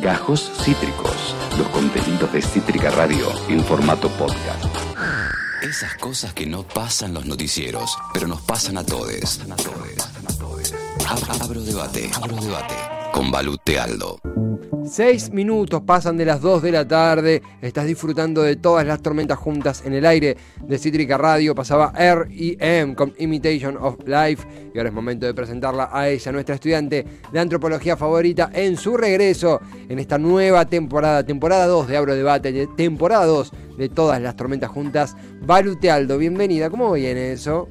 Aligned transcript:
Gajos 0.00 0.50
Cítricos, 0.64 1.34
los 1.58 1.68
contenidos 1.68 2.32
de 2.32 2.40
Cítrica 2.40 2.90
Radio 2.90 3.28
en 3.48 3.62
formato 3.62 4.08
podcast. 4.08 4.64
Esas 5.62 5.94
cosas 5.96 6.32
que 6.32 6.46
no 6.46 6.62
pasan 6.62 7.12
los 7.12 7.26
noticieros, 7.26 7.98
pero 8.14 8.26
nos 8.26 8.40
pasan 8.40 8.78
a 8.78 8.84
todos. 8.84 9.40
Abro 11.42 11.60
debate, 11.60 12.10
abro 12.14 12.36
debate 12.36 12.74
con 13.12 13.30
Balute 13.30 13.78
Aldo. 13.78 14.18
Seis 14.84 15.32
minutos 15.32 15.82
pasan 15.82 16.16
de 16.16 16.24
las 16.24 16.40
2 16.40 16.62
de 16.62 16.72
la 16.72 16.86
tarde. 16.86 17.42
Estás 17.60 17.86
disfrutando 17.86 18.42
de 18.42 18.54
todas 18.56 18.86
las 18.86 19.02
tormentas 19.02 19.36
juntas 19.36 19.82
en 19.84 19.94
el 19.94 20.06
aire 20.06 20.36
de 20.62 20.78
Cítrica 20.78 21.18
Radio. 21.18 21.54
Pasaba 21.54 21.92
R.E.M. 21.96 22.94
con 22.94 23.12
Imitation 23.18 23.76
of 23.76 23.96
Life. 24.06 24.46
Y 24.72 24.78
ahora 24.78 24.90
es 24.90 24.94
momento 24.94 25.26
de 25.26 25.34
presentarla 25.34 25.90
a 25.92 26.08
ella, 26.08 26.32
nuestra 26.32 26.54
estudiante 26.54 27.04
de 27.32 27.40
antropología 27.40 27.96
favorita, 27.96 28.50
en 28.52 28.76
su 28.76 28.96
regreso 28.96 29.60
en 29.88 29.98
esta 29.98 30.18
nueva 30.18 30.64
temporada, 30.66 31.24
temporada 31.24 31.66
2 31.66 31.88
de 31.88 31.96
Abro 31.96 32.14
Debate, 32.14 32.68
temporada 32.76 33.26
2 33.26 33.52
de 33.76 33.88
todas 33.88 34.22
las 34.22 34.36
tormentas 34.36 34.70
juntas. 34.70 35.16
Balute 35.42 35.90
Aldo, 35.90 36.16
bienvenida. 36.16 36.70
¿Cómo 36.70 36.92
viene 36.92 37.32
eso? 37.32 37.68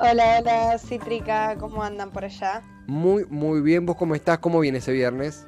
Hola, 0.00 0.40
hola, 0.40 0.78
Cítrica. 0.78 1.56
¿Cómo 1.60 1.82
andan 1.82 2.10
por 2.10 2.24
allá? 2.24 2.62
Muy, 2.86 3.26
muy 3.28 3.60
bien. 3.60 3.84
¿Vos 3.84 3.96
cómo 3.96 4.14
estás? 4.14 4.38
¿Cómo 4.38 4.60
viene 4.60 4.78
ese 4.78 4.92
viernes? 4.92 5.46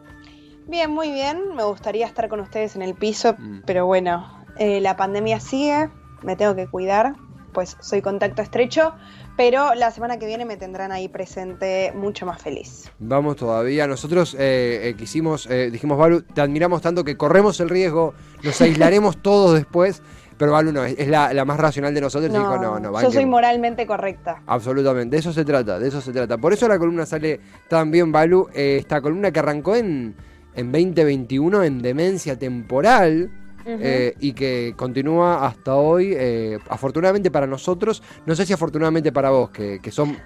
Bien, 0.66 0.90
muy 0.90 1.10
bien. 1.10 1.54
Me 1.56 1.62
gustaría 1.64 2.06
estar 2.06 2.28
con 2.28 2.40
ustedes 2.40 2.74
en 2.76 2.82
el 2.82 2.94
piso, 2.94 3.34
Mm. 3.38 3.60
pero 3.66 3.86
bueno, 3.86 4.44
eh, 4.58 4.80
la 4.80 4.96
pandemia 4.96 5.40
sigue, 5.40 5.90
me 6.22 6.36
tengo 6.36 6.54
que 6.54 6.66
cuidar, 6.66 7.14
pues 7.52 7.76
soy 7.80 8.02
contacto 8.02 8.42
estrecho, 8.42 8.94
pero 9.36 9.74
la 9.74 9.90
semana 9.90 10.18
que 10.18 10.26
viene 10.26 10.44
me 10.44 10.56
tendrán 10.56 10.90
ahí 10.90 11.08
presente 11.08 11.92
mucho 11.94 12.24
más 12.26 12.40
feliz. 12.42 12.90
Vamos 12.98 13.36
todavía. 13.36 13.86
Nosotros 13.86 14.34
eh, 14.38 14.80
eh, 14.88 14.94
quisimos, 14.96 15.48
dijimos, 15.48 15.98
Balu, 15.98 16.22
te 16.22 16.40
admiramos 16.40 16.82
tanto 16.82 17.04
que 17.04 17.16
corremos 17.16 17.60
el 17.60 17.68
riesgo, 17.68 18.14
nos 18.42 18.60
aislaremos 18.60 19.16
todos 19.22 19.54
después. 19.54 20.02
Pero 20.36 20.50
Balu 20.50 20.72
no, 20.72 20.82
es, 20.84 20.96
es 20.98 21.06
la, 21.06 21.32
la 21.32 21.44
más 21.44 21.60
racional 21.60 21.94
de 21.94 22.00
nosotros. 22.00 22.28
y 22.28 22.36
dijo, 22.36 22.56
no, 22.58 22.80
no, 22.80 22.90
yo 22.94 22.98
soy 23.02 23.04
banquen". 23.04 23.28
moralmente 23.30 23.86
correcta. 23.86 24.42
Absolutamente, 24.46 25.14
de 25.14 25.20
eso 25.20 25.32
se 25.32 25.44
trata, 25.44 25.78
de 25.78 25.86
eso 25.86 26.00
se 26.00 26.10
trata. 26.12 26.38
Por 26.38 26.52
eso 26.52 26.66
la 26.66 26.76
columna 26.76 27.06
sale 27.06 27.38
tan 27.68 27.92
bien, 27.92 28.10
Balu. 28.10 28.48
Esta 28.52 29.00
columna 29.00 29.30
que 29.30 29.38
arrancó 29.38 29.76
en, 29.76 30.16
en 30.56 30.72
2021 30.72 31.62
en 31.64 31.82
demencia 31.82 32.38
temporal. 32.38 33.30
Eh, 33.66 34.14
y 34.20 34.34
que 34.34 34.74
continúa 34.76 35.46
hasta 35.46 35.74
hoy, 35.74 36.12
eh, 36.14 36.58
afortunadamente 36.68 37.30
para 37.30 37.46
nosotros, 37.46 38.02
no 38.26 38.34
sé 38.34 38.44
si 38.44 38.52
afortunadamente 38.52 39.10
para 39.10 39.30
vos, 39.30 39.48
que, 39.48 39.80
que 39.80 39.90
son... 39.90 40.18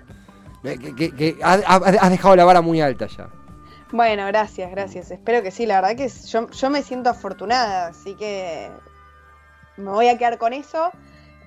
eh, 0.64 0.76
que, 0.76 0.92
que- 0.96 1.12
que 1.12 1.36
ha- 1.40 1.52
ha- 1.64 1.76
has 2.00 2.10
dejado 2.10 2.34
la 2.34 2.44
vara 2.44 2.62
muy 2.62 2.80
alta 2.80 3.06
ya. 3.06 3.28
Bueno, 3.92 4.26
gracias, 4.26 4.68
gracias. 4.72 5.12
Espero 5.12 5.40
que 5.44 5.52
sí, 5.52 5.66
la 5.66 5.80
verdad 5.80 5.96
que 5.96 6.08
yo, 6.08 6.50
yo 6.50 6.70
me 6.70 6.82
siento 6.82 7.10
afortunada, 7.10 7.86
así 7.86 8.16
que 8.16 8.70
me 9.76 9.90
voy 9.90 10.08
a 10.08 10.18
quedar 10.18 10.38
con 10.38 10.52
eso. 10.52 10.90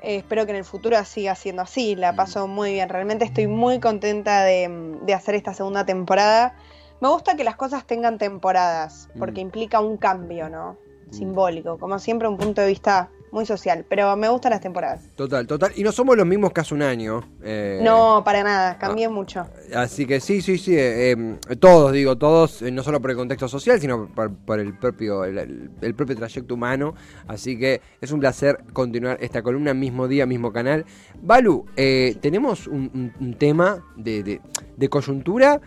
Eh, 0.02 0.15
espero 0.15 0.45
que 0.45 0.52
en 0.52 0.57
el 0.59 0.63
futuro 0.65 0.95
siga 1.03 1.35
siendo 1.35 1.61
así. 1.61 1.95
La 1.95 2.15
paso 2.15 2.47
muy 2.47 2.71
bien. 2.71 2.87
Realmente 2.87 3.25
estoy 3.25 3.47
muy 3.47 3.81
contenta 3.81 4.43
de, 4.45 4.97
de 5.03 5.13
hacer 5.13 5.35
esta 5.35 5.53
segunda 5.53 5.85
temporada. 5.85 6.55
Me 7.02 7.09
gusta 7.09 7.35
que 7.35 7.44
las 7.44 7.55
cosas 7.55 7.85
tengan 7.85 8.17
temporadas, 8.17 9.09
porque 9.17 9.41
Mm. 9.41 9.47
implica 9.47 9.80
un 9.80 9.97
cambio, 9.97 10.49
¿no? 10.49 10.77
Simbólico. 11.09 11.77
Como 11.77 11.99
siempre, 11.99 12.27
un 12.30 12.38
punto 12.38 12.61
de 12.61 12.67
vista 12.67 13.09
muy 13.33 13.45
social. 13.45 13.85
Pero 13.89 14.16
me 14.16 14.30
gustan 14.30 14.52
las 14.52 14.61
temporadas. 14.61 15.02
Total, 15.16 15.45
total. 15.45 15.71
Y 15.75 15.83
no 15.83 15.91
somos 15.91 16.16
los 16.16 16.25
mismos 16.25 16.53
que 16.53 16.61
hace 16.61 16.73
un 16.73 16.81
año. 16.83 17.21
eh, 17.43 17.81
No, 17.83 18.21
para 18.23 18.43
nada. 18.43 18.77
Cambié 18.77 19.09
mucho. 19.09 19.45
Así 19.75 20.05
que 20.05 20.21
sí, 20.21 20.41
sí, 20.41 20.58
sí. 20.58 20.73
eh, 20.77 21.11
eh, 21.11 21.55
todos, 21.59 21.91
digo, 21.91 22.17
todos, 22.17 22.61
eh, 22.61 22.71
no 22.71 22.81
solo 22.83 23.02
por 23.02 23.11
el 23.11 23.17
contexto 23.17 23.47
social, 23.49 23.81
sino 23.81 24.08
por, 24.13 24.33
por 24.33 24.59
el, 24.61 24.77
propio, 24.77 25.25
el, 25.25 25.71
propio 25.97 26.15
trayecto 26.15 26.53
humano. 26.53 26.93
Así 27.27 27.58
que 27.59 27.81
es 27.99 28.11
un 28.11 28.19
placer 28.21 28.63
continuar 28.71 29.17
esta 29.19 29.41
columna, 29.41 29.73
mismo 29.73 30.08
día, 30.08 30.25
mismo 30.25 30.53
canal. 30.53 30.86
Balu, 31.21 31.65
eh, 31.76 32.15
tenemos 32.21 32.67
un, 32.67 32.89
un- 32.93 33.14
un 33.20 33.33
tema 33.33 33.83
de, 33.97 34.23
de- 34.23 34.42
de 34.77 34.89
coyuntura. 34.89 35.59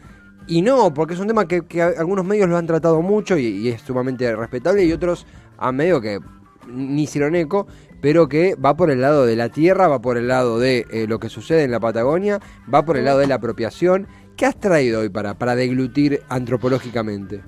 Y 0.47 0.63
no, 0.63 0.93
porque 0.93 1.15
es 1.15 1.21
un 1.21 1.27
tema 1.27 1.47
que, 1.49 1.63
algunos 1.83 2.25
medios 2.25 2.49
lo 2.49 2.57
han 2.57 2.67
tratado 2.67 3.01
mucho 3.01 3.39
y, 3.39 3.69
es 3.69 3.81
sumamente 3.83 4.35
respetable 4.37 4.85
y 4.85 4.93
otros 4.93 5.27
a 5.57 5.73
medio 5.73 6.01
que 6.01 6.19
ni 6.67 7.03
hicieron 7.03 7.35
eco, 7.35 7.67
pero 8.01 8.29
que 8.29 8.55
va 8.55 8.77
por 8.77 8.91
el 8.91 9.01
lado 9.01 9.27
de 9.27 9.37
la 9.37 9.49
tierra, 9.49 9.89
va 9.89 10.01
por 10.01 10.17
el 10.17 10.29
lado 10.29 10.59
de 10.59 10.87
eh, 10.91 11.07
lo 11.07 11.19
que 11.19 11.29
sucede 11.29 11.65
en 11.65 11.71
la 11.71 11.81
Patagonia, 11.81 12.41
va 12.73 12.85
por 12.85 12.97
el 12.97 13.05
lado 13.05 13.19
de 13.19 13.27
la 13.27 13.37
apropiación. 13.37 14.07
¿Qué 14.37 14.47
has 14.47 14.59
traído 14.59 15.01
hoy 15.01 15.09
para, 15.09 15.35
para 15.35 15.55
deglutir 15.55 16.23
antropológicamente? 16.29 17.43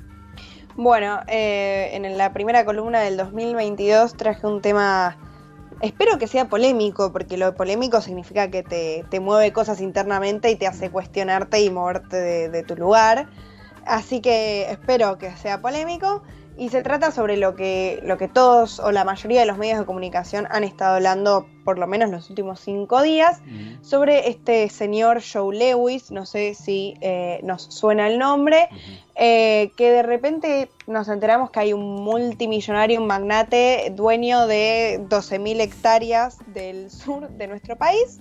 Bueno, 0.77 1.21
eh, 1.27 1.91
en 1.95 2.19
la 2.19 2.35
primera 2.35 2.67
columna 2.67 3.01
del 3.01 3.17
2022 3.17 4.15
traje 4.15 4.47
un 4.47 4.61
tema, 4.61 5.17
espero 5.81 6.19
que 6.19 6.26
sea 6.26 6.48
polémico, 6.48 7.12
porque 7.12 7.37
lo 7.37 7.54
polémico 7.54 8.00
significa 8.00 8.50
que 8.50 8.62
te, 8.62 9.04
te 9.10 9.20
mueve 9.20 9.53
cosas 9.53 9.81
internamente 9.81 10.50
y 10.50 10.56
te 10.56 10.66
hace 10.66 10.91
cuestionarte 10.91 11.60
y 11.60 11.70
moverte 11.70 12.16
de, 12.16 12.48
de 12.48 12.62
tu 12.62 12.76
lugar. 12.76 13.28
Así 13.84 14.20
que 14.20 14.70
espero 14.70 15.19
que 15.19 15.31
sea 15.37 15.60
polémico. 15.60 16.22
Y 16.59 16.71
se 16.71 16.83
trata 16.83 17.11
sobre 17.11 17.37
lo 17.37 17.55
que, 17.55 18.00
lo 18.03 18.17
que 18.17 18.28
todos 18.28 18.81
o 18.81 18.91
la 18.91 19.05
mayoría 19.05 19.41
de 19.41 19.47
los 19.47 19.59
medios 19.59 19.78
de 19.78 19.84
comunicación 19.84 20.47
han 20.50 20.65
estado 20.65 20.97
hablando 20.97 21.47
por 21.67 21.78
lo 21.81 21.89
menos 21.89 22.11
los 22.11 22.31
últimos 22.31 22.61
cinco 22.61 23.03
días, 23.03 23.43
sobre 23.83 24.28
este 24.28 24.69
señor 24.69 25.21
Joe 25.21 25.55
Lewis, 25.55 26.12
no 26.12 26.25
sé 26.25 26.55
si 26.55 26.94
eh, 27.00 27.41
nos 27.43 27.65
suena 27.65 28.06
el 28.06 28.21
nombre, 28.21 28.69
eh, 29.17 29.72
que 29.77 29.91
de 29.91 30.05
repente 30.05 30.71
nos 30.87 31.09
enteramos 31.09 31.50
que 31.50 31.59
hay 31.59 31.72
un 31.72 32.05
multimillonario, 32.05 33.00
un 33.00 33.09
magnate, 33.09 33.93
dueño 33.97 34.47
de 34.47 35.00
12.000 35.09 35.61
hectáreas 35.61 36.38
del 36.47 36.88
sur 36.88 37.28
de 37.31 37.49
nuestro 37.49 37.75
país, 37.75 38.21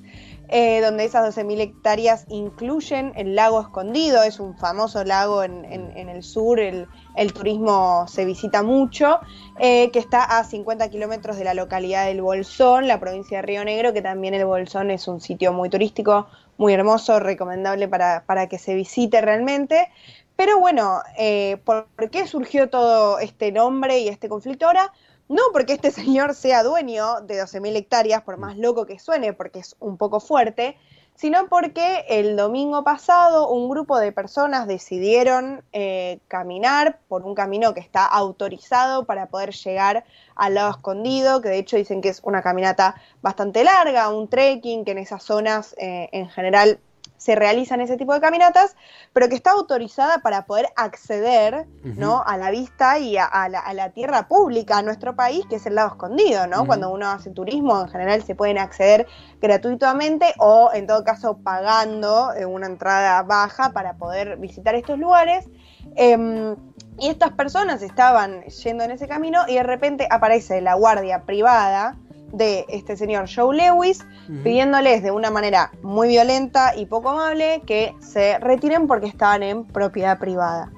eh, 0.50 0.82
donde 0.82 1.06
esas 1.06 1.26
12.000 1.26 1.60
hectáreas 1.62 2.26
incluyen 2.30 3.14
el 3.16 3.36
lago 3.36 3.62
escondido, 3.62 4.24
es 4.24 4.40
un 4.40 4.58
famoso 4.58 5.04
lago 5.04 5.44
en, 5.44 5.66
en- 5.66 5.92
en 5.98 6.10
el 6.10 6.24
sur, 6.24 6.60
el, 6.60 6.88
el 7.16 7.34
turismo 7.34 8.06
se 8.08 8.26
visita 8.26 8.64
mucho, 8.64 9.20
eh, 9.60 9.92
que 9.92 10.00
está 10.00 10.24
a 10.24 10.44
50 10.44 10.90
kilómetros 10.90 11.38
de 11.38 11.44
la 11.44 11.54
localidad 11.54 12.06
del 12.06 12.22
Bolsón, 12.22 12.88
la 12.88 13.00
provincia 13.00 13.38
de 13.38 13.42
Río 13.44 13.64
Negro, 13.66 13.94
que 13.94 14.02
también 14.02 14.34
el 14.34 14.46
Bolsón 14.46 14.92
es 14.92 15.08
un 15.08 15.22
sitio 15.22 15.54
muy 15.54 15.70
turístico, 15.70 16.28
muy 16.58 16.74
hermoso, 16.74 17.20
recomendable 17.20 17.88
para, 17.88 18.26
para 18.26 18.48
que 18.48 18.58
se 18.60 18.76
visite 18.76 19.22
realmente. 19.22 19.90
Pero 20.36 20.60
bueno, 20.60 21.00
eh, 21.18 21.58
¿por 21.64 21.88
por 21.96 22.10
qué 22.10 22.28
surgió 22.28 22.70
todo 22.70 23.20
este 23.20 23.52
nombre 23.52 24.00
y 24.00 24.10
este 24.10 24.28
conflicto 24.30 24.66
ahora? 24.68 24.92
No 25.28 25.42
porque 25.54 25.74
este 25.74 25.92
señor 25.92 26.36
sea 26.36 26.64
dueño 26.64 27.22
de 27.22 27.42
12.000 27.42 27.76
hectáreas, 27.76 28.22
por 28.24 28.38
más 28.38 28.58
loco 28.58 28.86
que 28.86 29.00
suene, 29.00 29.34
porque 29.34 29.60
es 29.60 29.76
un 29.80 29.98
poco 29.98 30.20
fuerte, 30.20 30.78
sino 31.16 31.48
porque 31.48 32.06
el 32.10 32.36
domingo 32.36 32.84
pasado 32.84 33.50
un 33.50 33.70
grupo 33.70 33.98
de 33.98 34.12
personas 34.12 34.68
decidieron 34.68 35.64
eh, 35.72 36.20
caminar 36.28 37.00
por 37.08 37.24
un 37.24 37.36
camino 37.36 37.74
que 37.74 37.80
está 37.80 38.06
autorizado 38.06 39.06
para 39.06 39.28
poder 39.28 39.52
llegar 39.54 40.04
al 40.36 40.56
lado 40.56 40.72
escondido, 40.72 41.42
que 41.42 41.50
de 41.50 41.60
hecho 41.60 41.78
dicen 41.78 42.02
que 42.02 42.10
es 42.10 42.20
una 42.24 42.42
caminata 42.42 42.96
bastante 43.22 43.64
larga, 43.64 44.10
un 44.10 44.28
trekking, 44.28 44.84
que 44.84 44.92
en 44.92 44.98
esas 44.98 45.24
zonas 45.24 45.74
eh, 45.78 46.10
en 46.12 46.30
general 46.30 46.80
se 47.18 47.36
realizan 47.36 47.82
ese 47.82 47.98
tipo 47.98 48.14
de 48.14 48.22
caminatas, 48.22 48.76
pero 49.14 49.30
que 49.30 49.36
está 49.36 49.52
autorizada 49.52 50.20
para 50.20 50.46
poder 50.46 50.68
acceder 50.76 51.66
¿no? 51.84 52.24
a 52.26 52.38
la 52.38 52.52
vista 52.52 53.00
y 53.00 53.18
a, 53.18 53.26
a 53.26 53.50
la, 53.50 53.60
a 53.60 53.74
la 53.74 53.92
tierra 53.92 54.28
pública 54.28 54.78
a 54.78 54.82
nuestro 54.82 55.16
país, 55.16 55.46
que 55.50 55.56
es 55.56 55.66
el 55.66 55.76
lado 55.76 55.90
escondido, 55.90 56.48
¿no? 56.48 56.66
Cuando 56.66 56.92
uno 56.92 57.08
hace 57.10 57.32
turismo, 57.32 57.82
en 57.82 57.90
general 57.90 58.24
se 58.24 58.36
pueden 58.36 58.58
acceder 58.58 59.08
gratuitamente 59.42 60.34
o 60.38 60.72
en 60.74 60.88
todo 60.88 61.04
caso 61.04 61.38
pagando 61.38 62.34
eh, 62.34 62.46
una 62.46 62.68
entrada 62.68 63.22
baja 63.24 63.72
para 63.72 63.94
poder 63.94 64.38
visitar 64.38 64.76
estos 64.76 65.00
lugares. 65.00 65.48
Em, 65.96 66.56
y 66.98 67.10
estas 67.10 67.32
personas 67.32 67.82
estaban 67.82 68.44
yendo 68.44 68.84
en 68.84 68.92
ese 68.92 69.08
camino 69.08 69.42
y 69.48 69.56
de 69.56 69.64
repente 69.64 70.08
aparece 70.10 70.62
la 70.62 70.76
guardia 70.76 71.24
privada 71.24 71.98
de 72.32 72.66
este 72.70 72.98
señor 72.98 73.28
Joe 73.34 73.56
Lewis 73.56 74.06
pidiéndoles 74.44 75.04
de 75.04 75.12
una 75.12 75.32
manera 75.32 75.72
muy 75.82 76.08
violenta 76.08 76.76
y 76.76 76.86
poco 76.86 77.10
amable 77.10 77.62
que 77.66 77.94
se 78.00 78.38
retiren 78.40 78.88
porque 78.88 79.08
estaban 79.08 79.44
en 79.44 79.64
propiedad 79.66 80.20
privada. 80.20 80.72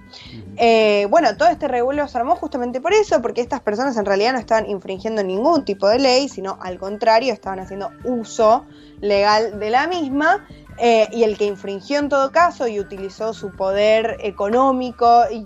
Eh, 0.58 1.08
bueno, 1.10 1.36
todo 1.38 1.50
este 1.50 1.68
revuelo 1.68 2.08
se 2.08 2.18
armó 2.18 2.36
justamente 2.36 2.82
por 2.82 2.94
eso, 2.94 3.22
porque 3.22 3.42
estas 3.42 3.62
personas 3.62 3.98
en 3.98 4.06
realidad 4.06 4.34
no 4.34 4.40
estaban 4.40 4.70
infringiendo 4.70 5.24
ningún 5.24 5.66
tipo 5.66 5.88
de 5.88 6.00
ley, 6.00 6.30
sino 6.30 6.58
al 6.62 6.78
contrario, 6.80 7.34
estaban 7.34 7.60
haciendo 7.60 7.92
uso 8.04 8.66
legal 9.02 9.60
de 9.60 9.70
la 9.70 9.88
misma. 9.88 10.46
eh, 10.80 11.08
y 11.12 11.24
el 11.24 11.38
que 11.38 11.46
infringió 11.46 11.98
en 11.98 12.08
todo 12.08 12.32
caso 12.32 12.68
y 12.68 12.80
utilizó 12.80 13.34
su 13.34 13.52
poder 13.52 14.18
económico 14.20 15.24
y, 15.32 15.44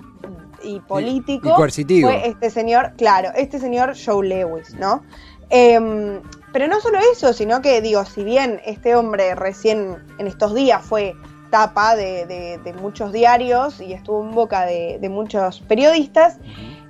y 0.62 0.80
político 0.82 1.48
y 1.48 1.52
fue 2.02 2.28
este 2.28 2.50
señor, 2.50 2.94
claro, 2.98 3.30
este 3.36 3.58
señor 3.60 3.94
Joe 3.96 4.28
Lewis, 4.28 4.76
¿no? 4.76 5.04
Em, 5.52 6.22
pero 6.54 6.68
no 6.68 6.80
solo 6.82 6.98
eso, 7.14 7.34
sino 7.34 7.62
que 7.62 7.82
digo, 7.82 8.04
si 8.06 8.24
bien 8.24 8.62
este 8.66 8.96
hombre 8.96 9.36
recién 9.36 9.98
en 10.18 10.28
estos 10.28 10.54
días 10.56 10.82
fue 10.84 11.14
tapa 11.50 11.96
de, 11.96 12.26
de- 12.26 12.58
de 12.64 12.74
muchos 12.74 13.12
diarios 13.12 13.82
y 13.82 13.92
estuvo 13.94 14.24
en 14.24 14.32
boca 14.32 14.66
de, 14.66 14.98
de 15.02 15.10
muchos 15.10 15.60
periodistas, 15.62 16.38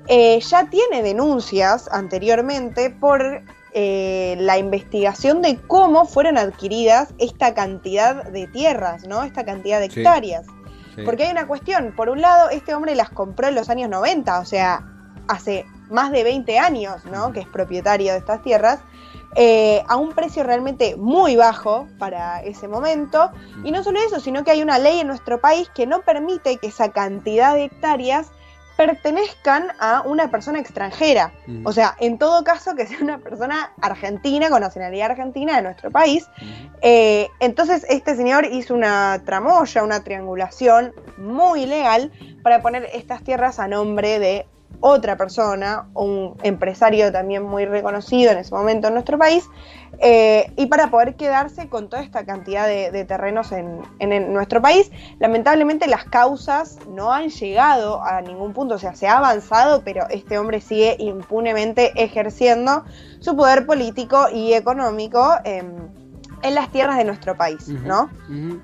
eh, 0.07 0.39
ya 0.39 0.69
tiene 0.69 1.01
denuncias 1.03 1.89
anteriormente 1.91 2.89
por 2.91 3.41
eh, 3.73 4.35
la 4.39 4.57
investigación 4.57 5.41
de 5.41 5.57
cómo 5.57 6.05
fueron 6.05 6.37
adquiridas 6.37 7.09
esta 7.17 7.53
cantidad 7.53 8.25
de 8.25 8.45
tierras, 8.47 9.07
¿no? 9.07 9.23
Esta 9.23 9.43
cantidad 9.45 9.79
de 9.79 9.89
Sí. 9.89 10.01
hectáreas. 10.01 10.45
Sí. 10.95 11.03
Porque 11.05 11.23
hay 11.23 11.31
una 11.31 11.47
cuestión, 11.47 11.93
por 11.95 12.09
un 12.09 12.21
lado, 12.21 12.49
este 12.49 12.75
hombre 12.75 12.93
las 12.95 13.09
compró 13.09 13.47
en 13.47 13.55
los 13.55 13.69
años 13.69 13.89
90, 13.89 14.39
o 14.39 14.45
sea, 14.45 14.83
hace 15.27 15.65
más 15.91 16.11
de 16.11 16.23
20 16.23 16.57
años, 16.57 17.05
¿no? 17.05 17.31
Que 17.31 17.41
es 17.41 17.47
propietario 17.47 18.13
de 18.13 18.17
estas 18.17 18.41
tierras, 18.41 18.79
eh, 19.35 19.83
a 19.88 19.95
un 19.95 20.11
precio 20.13 20.43
realmente 20.43 20.95
muy 20.97 21.35
bajo 21.35 21.88
para 21.97 22.41
ese 22.41 22.67
momento. 22.67 23.31
Y 23.63 23.71
no 23.71 23.83
solo 23.83 23.99
eso, 24.01 24.19
sino 24.19 24.43
que 24.43 24.51
hay 24.51 24.61
una 24.61 24.79
ley 24.79 24.99
en 24.99 25.07
nuestro 25.07 25.39
país 25.39 25.69
que 25.73 25.88
no 25.88 26.01
permite 26.01 26.57
que 26.57 26.67
esa 26.67 26.91
cantidad 26.91 27.53
de 27.53 27.65
hectáreas 27.65 28.31
pertenezcan 28.75 29.67
a 29.79 30.01
una 30.01 30.31
persona 30.31 30.59
extranjera. 30.59 31.31
O 31.65 31.71
sea, 31.71 31.95
en 31.99 32.17
todo 32.17 32.44
caso, 32.44 32.73
que 32.75 32.87
sea 32.87 32.97
una 33.01 33.19
persona 33.19 33.71
argentina, 33.79 34.49
con 34.49 34.61
nacionalidad 34.61 35.11
argentina 35.11 35.55
de 35.55 35.61
nuestro 35.61 35.91
país. 35.91 36.27
Eh, 36.81 37.29
entonces 37.39 37.85
este 37.89 38.15
señor 38.15 38.45
hizo 38.45 38.73
una 38.73 39.21
tramoya, 39.23 39.83
una 39.83 40.03
triangulación 40.03 40.94
muy 41.17 41.63
ilegal 41.63 42.11
para 42.41 42.63
poner 42.63 42.89
estas 42.94 43.23
tierras 43.23 43.59
a 43.59 43.67
nombre 43.67 44.17
de 44.17 44.47
otra 44.79 45.15
persona, 45.18 45.85
un 45.94 46.35
empresario 46.44 47.12
también 47.12 47.44
muy 47.44 47.65
reconocido 47.65 48.31
en 48.31 48.39
ese 48.39 48.53
momento 48.56 48.88
en 48.88 48.94
nuestro 48.95 49.18
país, 49.19 49.47
eh, 50.00 50.51
y 50.57 50.65
para 50.65 50.89
poder 50.89 51.15
quedarse 51.15 51.69
con 51.69 51.88
toda 51.89 52.01
esta 52.01 52.25
cantidad 52.25 52.65
de, 52.65 52.89
de 52.89 53.06
terrenos 53.06 53.51
en, 53.51 53.79
en- 54.00 54.12
en 54.13 54.33
nuestro 54.33 54.59
país. 54.62 54.89
Lamentablemente 55.19 55.85
las 55.88 56.06
causas 56.06 56.79
no 56.89 57.13
han 57.13 57.29
llegado 57.29 58.03
a 58.03 58.21
ningún 58.21 58.53
punto, 58.53 58.75
o 58.75 58.79
sea, 58.79 58.95
se 58.95 59.07
ha 59.07 59.18
avanzado, 59.18 59.83
pero 59.83 60.07
este 60.09 60.39
hombre 60.39 60.62
sigue 60.62 60.95
impunemente 60.97 61.91
ejerciendo 62.01 62.83
su 63.19 63.35
poder 63.35 63.68
político 63.68 64.27
y 64.33 64.53
económico 64.53 65.35
en 65.45 66.56
las 66.56 66.71
tierras 66.71 66.97
de 66.97 67.03
nuestro 67.03 67.38
país, 67.38 67.68
¿no? 67.68 68.09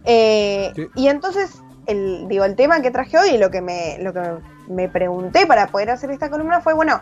Eh, 0.06 0.71
Sí. 0.75 0.88
Y 0.95 1.07
entonces, 1.09 1.62
el, 1.86 2.27
digo, 2.27 2.44
el 2.45 2.56
tema 2.56 2.81
que 2.81 2.89
traje 2.89 3.19
hoy 3.19 3.30
y 3.36 3.38
lo 3.38 3.51
que, 3.51 3.62
me, 3.62 3.98
lo 4.00 4.12
que 4.13 4.19
me 4.19 4.56
pregunté 4.90 5.46
para 5.46 5.68
poder 5.68 5.90
hacer 5.92 6.12
esta 6.12 6.30
columna 6.30 6.62
fue, 6.62 6.74
bueno, 6.74 7.02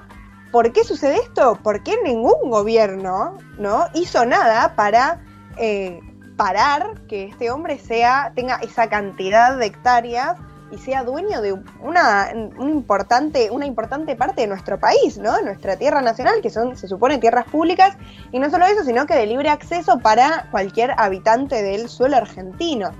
¿por 0.51 0.71
qué 0.71 0.83
sucede 0.83 1.17
esto? 1.17 1.59
¿Por 1.61 1.83
qué 1.83 1.97
ningún 2.03 2.49
gobierno 2.49 3.37
no 3.57 3.85
hizo 3.93 4.25
nada 4.25 4.75
para 4.75 5.21
eh, 5.57 5.99
parar 6.37 7.01
que 7.07 7.25
este 7.25 7.51
hombre 7.51 7.79
sea 7.79 8.31
tenga 8.35 8.55
esa 8.57 8.89
cantidad 8.89 9.57
de 9.57 9.65
hectáreas 9.65 10.37
y 10.71 10.77
sea 10.77 11.03
dueño 11.03 11.41
de 11.41 11.53
una, 11.81 12.29
un 12.57 12.69
importante, 12.69 13.49
una 13.51 13.65
importante 13.65 14.15
parte 14.15 14.41
de 14.41 14.47
nuestro 14.47 14.79
país, 14.79 15.17
¿no? 15.17 15.39
Nuestra 15.41 15.77
tierra 15.77 16.01
nacional, 16.01 16.41
que 16.41 16.49
son, 16.49 16.75
se 16.75 16.87
supone, 16.87 17.17
tierras 17.17 17.45
públicas, 17.45 17.97
y 18.31 18.39
no 18.39 18.49
solo 18.49 18.65
eso, 18.65 18.83
sino 18.83 19.05
que 19.05 19.15
de 19.15 19.27
libre 19.27 19.49
acceso 19.49 19.99
para 19.99 20.47
cualquier 20.51 20.93
habitante 20.97 21.61
del 21.61 21.87
suelo 21.87 22.17
argentino. 22.17 22.91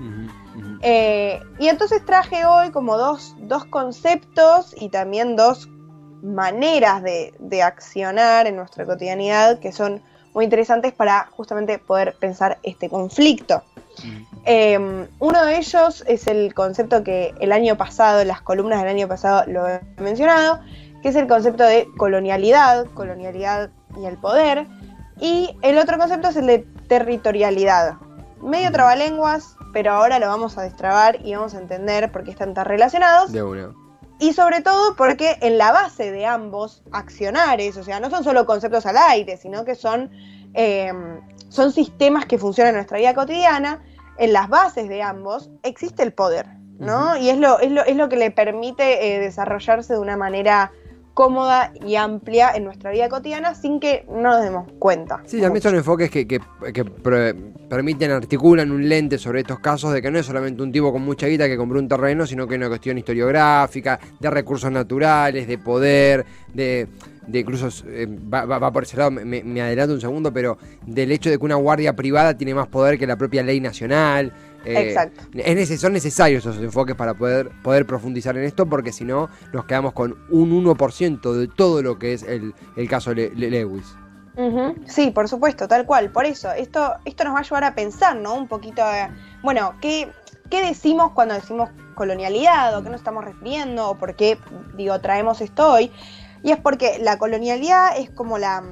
Eh, 0.82 1.40
y 1.58 1.68
entonces 1.68 2.04
traje 2.04 2.44
hoy 2.44 2.70
como 2.70 2.96
dos, 2.96 3.34
dos 3.38 3.64
conceptos 3.64 4.74
y 4.78 4.88
también 4.88 5.36
dos 5.36 5.68
maneras 6.22 7.02
de, 7.02 7.34
de 7.38 7.62
accionar 7.62 8.46
en 8.46 8.56
nuestra 8.56 8.84
cotidianidad 8.84 9.58
que 9.58 9.72
son 9.72 10.02
muy 10.36 10.44
interesantes 10.44 10.92
para 10.92 11.28
justamente 11.30 11.78
poder 11.78 12.14
pensar 12.20 12.58
este 12.62 12.90
conflicto. 12.90 13.62
Eh, 14.44 14.78
uno 15.18 15.44
de 15.46 15.56
ellos 15.56 16.04
es 16.06 16.26
el 16.26 16.52
concepto 16.52 17.02
que 17.02 17.34
el 17.40 17.52
año 17.52 17.78
pasado, 17.78 18.20
en 18.20 18.28
las 18.28 18.42
columnas 18.42 18.80
del 18.80 18.88
año 18.88 19.08
pasado 19.08 19.44
lo 19.46 19.66
he 19.66 19.80
mencionado, 19.96 20.60
que 21.02 21.08
es 21.08 21.16
el 21.16 21.26
concepto 21.26 21.64
de 21.64 21.88
colonialidad, 21.96 22.84
colonialidad 22.92 23.70
y 23.98 24.04
el 24.04 24.18
poder. 24.18 24.66
Y 25.18 25.56
el 25.62 25.78
otro 25.78 25.96
concepto 25.96 26.28
es 26.28 26.36
el 26.36 26.46
de 26.46 26.66
territorialidad. 26.86 27.94
Medio 28.42 28.70
trabalenguas, 28.70 29.56
pero 29.76 29.92
ahora 29.92 30.18
lo 30.18 30.26
vamos 30.26 30.56
a 30.56 30.62
destrabar 30.62 31.18
y 31.22 31.34
vamos 31.34 31.52
a 31.52 31.58
entender 31.58 32.10
por 32.10 32.24
qué 32.24 32.30
están 32.30 32.54
tan 32.54 32.64
relacionados. 32.64 33.30
De 33.30 33.42
una. 33.42 33.74
Y 34.18 34.32
sobre 34.32 34.62
todo 34.62 34.96
porque 34.96 35.36
en 35.42 35.58
la 35.58 35.70
base 35.70 36.10
de 36.12 36.24
ambos 36.24 36.82
accionares, 36.92 37.76
o 37.76 37.84
sea, 37.84 38.00
no 38.00 38.08
son 38.08 38.24
solo 38.24 38.46
conceptos 38.46 38.86
al 38.86 38.96
aire, 38.96 39.36
sino 39.36 39.66
que 39.66 39.74
son, 39.74 40.10
eh, 40.54 40.90
son 41.50 41.72
sistemas 41.72 42.24
que 42.24 42.38
funcionan 42.38 42.70
en 42.70 42.76
nuestra 42.76 42.96
vida 42.96 43.12
cotidiana, 43.12 43.82
en 44.16 44.32
las 44.32 44.48
bases 44.48 44.88
de 44.88 45.02
ambos 45.02 45.50
existe 45.62 46.02
el 46.02 46.14
poder, 46.14 46.46
¿no? 46.78 47.18
Y 47.18 47.28
es 47.28 47.36
lo, 47.36 47.60
es, 47.60 47.70
lo, 47.70 47.84
es 47.84 47.96
lo 47.96 48.08
que 48.08 48.16
le 48.16 48.30
permite 48.30 49.14
eh, 49.14 49.20
desarrollarse 49.20 49.92
de 49.92 49.98
una 49.98 50.16
manera 50.16 50.72
cómoda 51.26 51.72
y 51.86 51.94
amplia 51.96 52.50
en 52.54 52.64
nuestra 52.64 52.90
vida 52.90 53.08
cotidiana 53.08 53.54
sin 53.54 53.80
que 53.80 54.04
no 54.06 54.20
nos 54.20 54.42
demos 54.42 54.68
cuenta. 54.78 55.22
Sí, 55.24 55.40
también 55.40 55.62
son 55.62 55.74
enfoques 55.74 56.10
que, 56.10 56.28
que- 56.28 56.40
que 56.74 56.84
permiten, 56.84 58.10
articulan 58.10 58.70
un 58.70 58.86
lente 58.86 59.16
sobre 59.16 59.40
estos 59.40 59.58
casos 59.60 59.94
de 59.94 60.02
que 60.02 60.10
no 60.10 60.18
es 60.18 60.26
solamente 60.26 60.62
un 60.62 60.70
tipo 60.70 60.92
con 60.92 61.00
mucha 61.00 61.26
guita 61.26 61.46
que 61.48 61.56
compró 61.56 61.78
un 61.78 61.88
terreno, 61.88 62.26
sino 62.26 62.46
que 62.46 62.56
es 62.56 62.58
una 62.58 62.68
cuestión 62.68 62.98
historiográfica, 62.98 63.98
de 64.20 64.30
recursos 64.30 64.70
naturales, 64.70 65.48
de 65.48 65.56
poder, 65.56 66.26
de, 66.52 66.86
de 67.26 67.38
incluso, 67.38 67.70
eh, 67.88 68.06
va, 68.06 68.44
va- 68.44 68.58
va 68.58 68.70
por 68.70 68.82
ese 68.82 68.98
lado, 68.98 69.10
me 69.10 69.62
adelanto 69.62 69.94
un 69.94 70.00
segundo, 70.02 70.30
pero 70.34 70.58
del 70.86 71.10
hecho 71.12 71.30
de 71.30 71.38
que 71.38 71.44
una 71.46 71.54
guardia 71.56 71.96
privada 71.96 72.36
tiene 72.36 72.54
más 72.54 72.66
poder 72.68 72.98
que 72.98 73.06
la 73.06 73.16
propia 73.16 73.42
ley 73.42 73.58
nacional. 73.58 74.32
Eh, 74.66 74.88
Exacto. 74.88 75.22
es 75.34 75.56
neces- 75.56 75.78
son 75.78 75.92
necesarios 75.92 76.44
esos 76.44 76.62
enfoques 76.62 76.94
para 76.96 77.14
poder, 77.14 77.50
poder 77.62 77.86
profundizar 77.86 78.36
en 78.36 78.44
esto, 78.44 78.66
porque 78.66 78.92
si 78.92 79.04
no, 79.04 79.28
nos 79.52 79.64
quedamos 79.64 79.92
con 79.92 80.16
un 80.30 80.50
1% 80.64 81.32
de 81.32 81.48
todo 81.48 81.82
lo 81.82 81.98
que 81.98 82.12
es 82.12 82.22
el, 82.22 82.54
el 82.76 82.88
caso 82.88 83.14
Le- 83.14 83.30
Le- 83.34 83.50
Lewis. 83.50 83.94
Sí, 84.86 85.10
por 85.12 85.28
supuesto, 85.28 85.66
tal 85.66 85.86
cual. 85.86 86.10
Por 86.10 86.26
eso, 86.26 86.52
esto, 86.52 86.92
esto 87.06 87.24
nos 87.24 87.32
va 87.32 87.38
a 87.38 87.40
ayudar 87.40 87.64
a 87.64 87.74
pensar, 87.74 88.16
¿no? 88.16 88.34
Un 88.34 88.48
poquito, 88.48 88.82
eh, 88.92 89.08
bueno, 89.42 89.74
¿qué, 89.80 90.10
¿qué 90.50 90.62
decimos 90.62 91.12
cuando 91.12 91.32
decimos 91.34 91.70
colonialidad 91.94 92.76
o 92.76 92.82
qué 92.82 92.90
nos 92.90 93.00
estamos 93.00 93.24
refiriendo 93.24 93.88
o 93.88 93.94
por 93.96 94.14
qué, 94.14 94.36
digo, 94.76 95.00
traemos 95.00 95.40
esto 95.40 95.72
hoy? 95.72 95.90
Y 96.42 96.50
es 96.50 96.58
porque 96.58 96.98
la 97.00 97.16
colonialidad 97.18 97.96
es 97.98 98.10
como 98.10 98.36
la, 98.36 98.62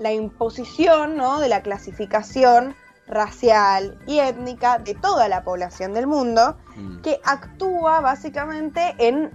la 0.00 0.12
imposición, 0.12 1.16
¿no? 1.16 1.38
De 1.38 1.48
la 1.48 1.62
clasificación 1.62 2.74
racial 3.08 3.98
y 4.06 4.18
étnica 4.20 4.78
de 4.78 4.94
toda 4.94 5.28
la 5.28 5.42
población 5.42 5.94
del 5.94 6.06
mundo 6.06 6.56
Mm. 6.76 7.00
que 7.00 7.20
actúa 7.24 8.00
básicamente 8.00 8.94
en 8.98 9.30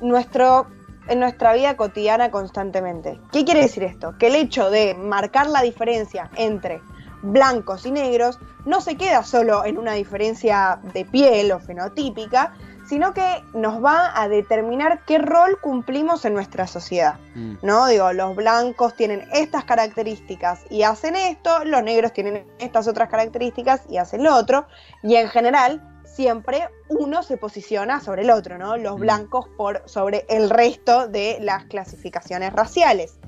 nuestro 0.00 0.66
en 1.06 1.20
nuestra 1.20 1.52
vida 1.52 1.76
cotidiana 1.76 2.30
constantemente. 2.30 3.20
¿Qué 3.30 3.44
quiere 3.44 3.60
decir 3.60 3.82
esto? 3.82 4.16
Que 4.18 4.28
el 4.28 4.36
hecho 4.36 4.70
de 4.70 4.94
marcar 4.94 5.48
la 5.48 5.60
diferencia 5.60 6.30
entre 6.36 6.80
blancos 7.22 7.84
y 7.84 7.90
negros 7.90 8.38
no 8.64 8.80
se 8.80 8.96
queda 8.96 9.22
solo 9.22 9.64
en 9.66 9.76
una 9.76 9.92
diferencia 9.92 10.80
de 10.94 11.04
piel 11.04 11.52
o 11.52 11.60
fenotípica, 11.60 12.54
sino 12.86 13.14
que 13.14 13.42
nos 13.54 13.82
va 13.82 14.20
a 14.20 14.28
determinar 14.28 15.04
qué 15.06 15.18
rol 15.18 15.58
cumplimos 15.60 16.24
en 16.24 16.34
nuestra 16.34 16.66
sociedad. 16.66 17.16
Mm. 17.34 17.54
¿no? 17.62 17.86
Digo, 17.86 18.12
los 18.12 18.36
blancos 18.36 18.94
tienen 18.94 19.26
estas 19.32 19.64
características 19.64 20.60
y 20.70 20.82
hacen 20.82 21.16
esto, 21.16 21.64
los 21.64 21.82
negros 21.82 22.12
tienen 22.12 22.46
estas 22.58 22.86
otras 22.86 23.08
características 23.08 23.82
y 23.88 23.96
hacen 23.96 24.22
lo 24.22 24.34
otro, 24.36 24.66
y 25.02 25.16
en 25.16 25.28
general 25.28 25.82
siempre 26.04 26.68
uno 26.88 27.22
se 27.22 27.36
posiciona 27.36 28.00
sobre 28.00 28.22
el 28.22 28.30
otro, 28.30 28.56
¿no? 28.58 28.76
Los 28.76 28.96
Mm. 28.96 29.00
blancos 29.00 29.48
por 29.56 29.82
sobre 29.86 30.24
el 30.28 30.48
resto 30.50 31.08
de 31.08 31.38
las 31.40 31.64
clasificaciones 31.64 32.52
raciales. 32.52 33.18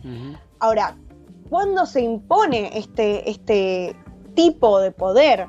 Ahora, 0.61 0.97
¿cuándo 1.51 1.85
se 1.87 2.01
impone 2.01 2.79
este, 2.79 3.29
este 3.29 3.97
tipo 4.35 4.79
de 4.81 4.93
poder? 4.93 5.49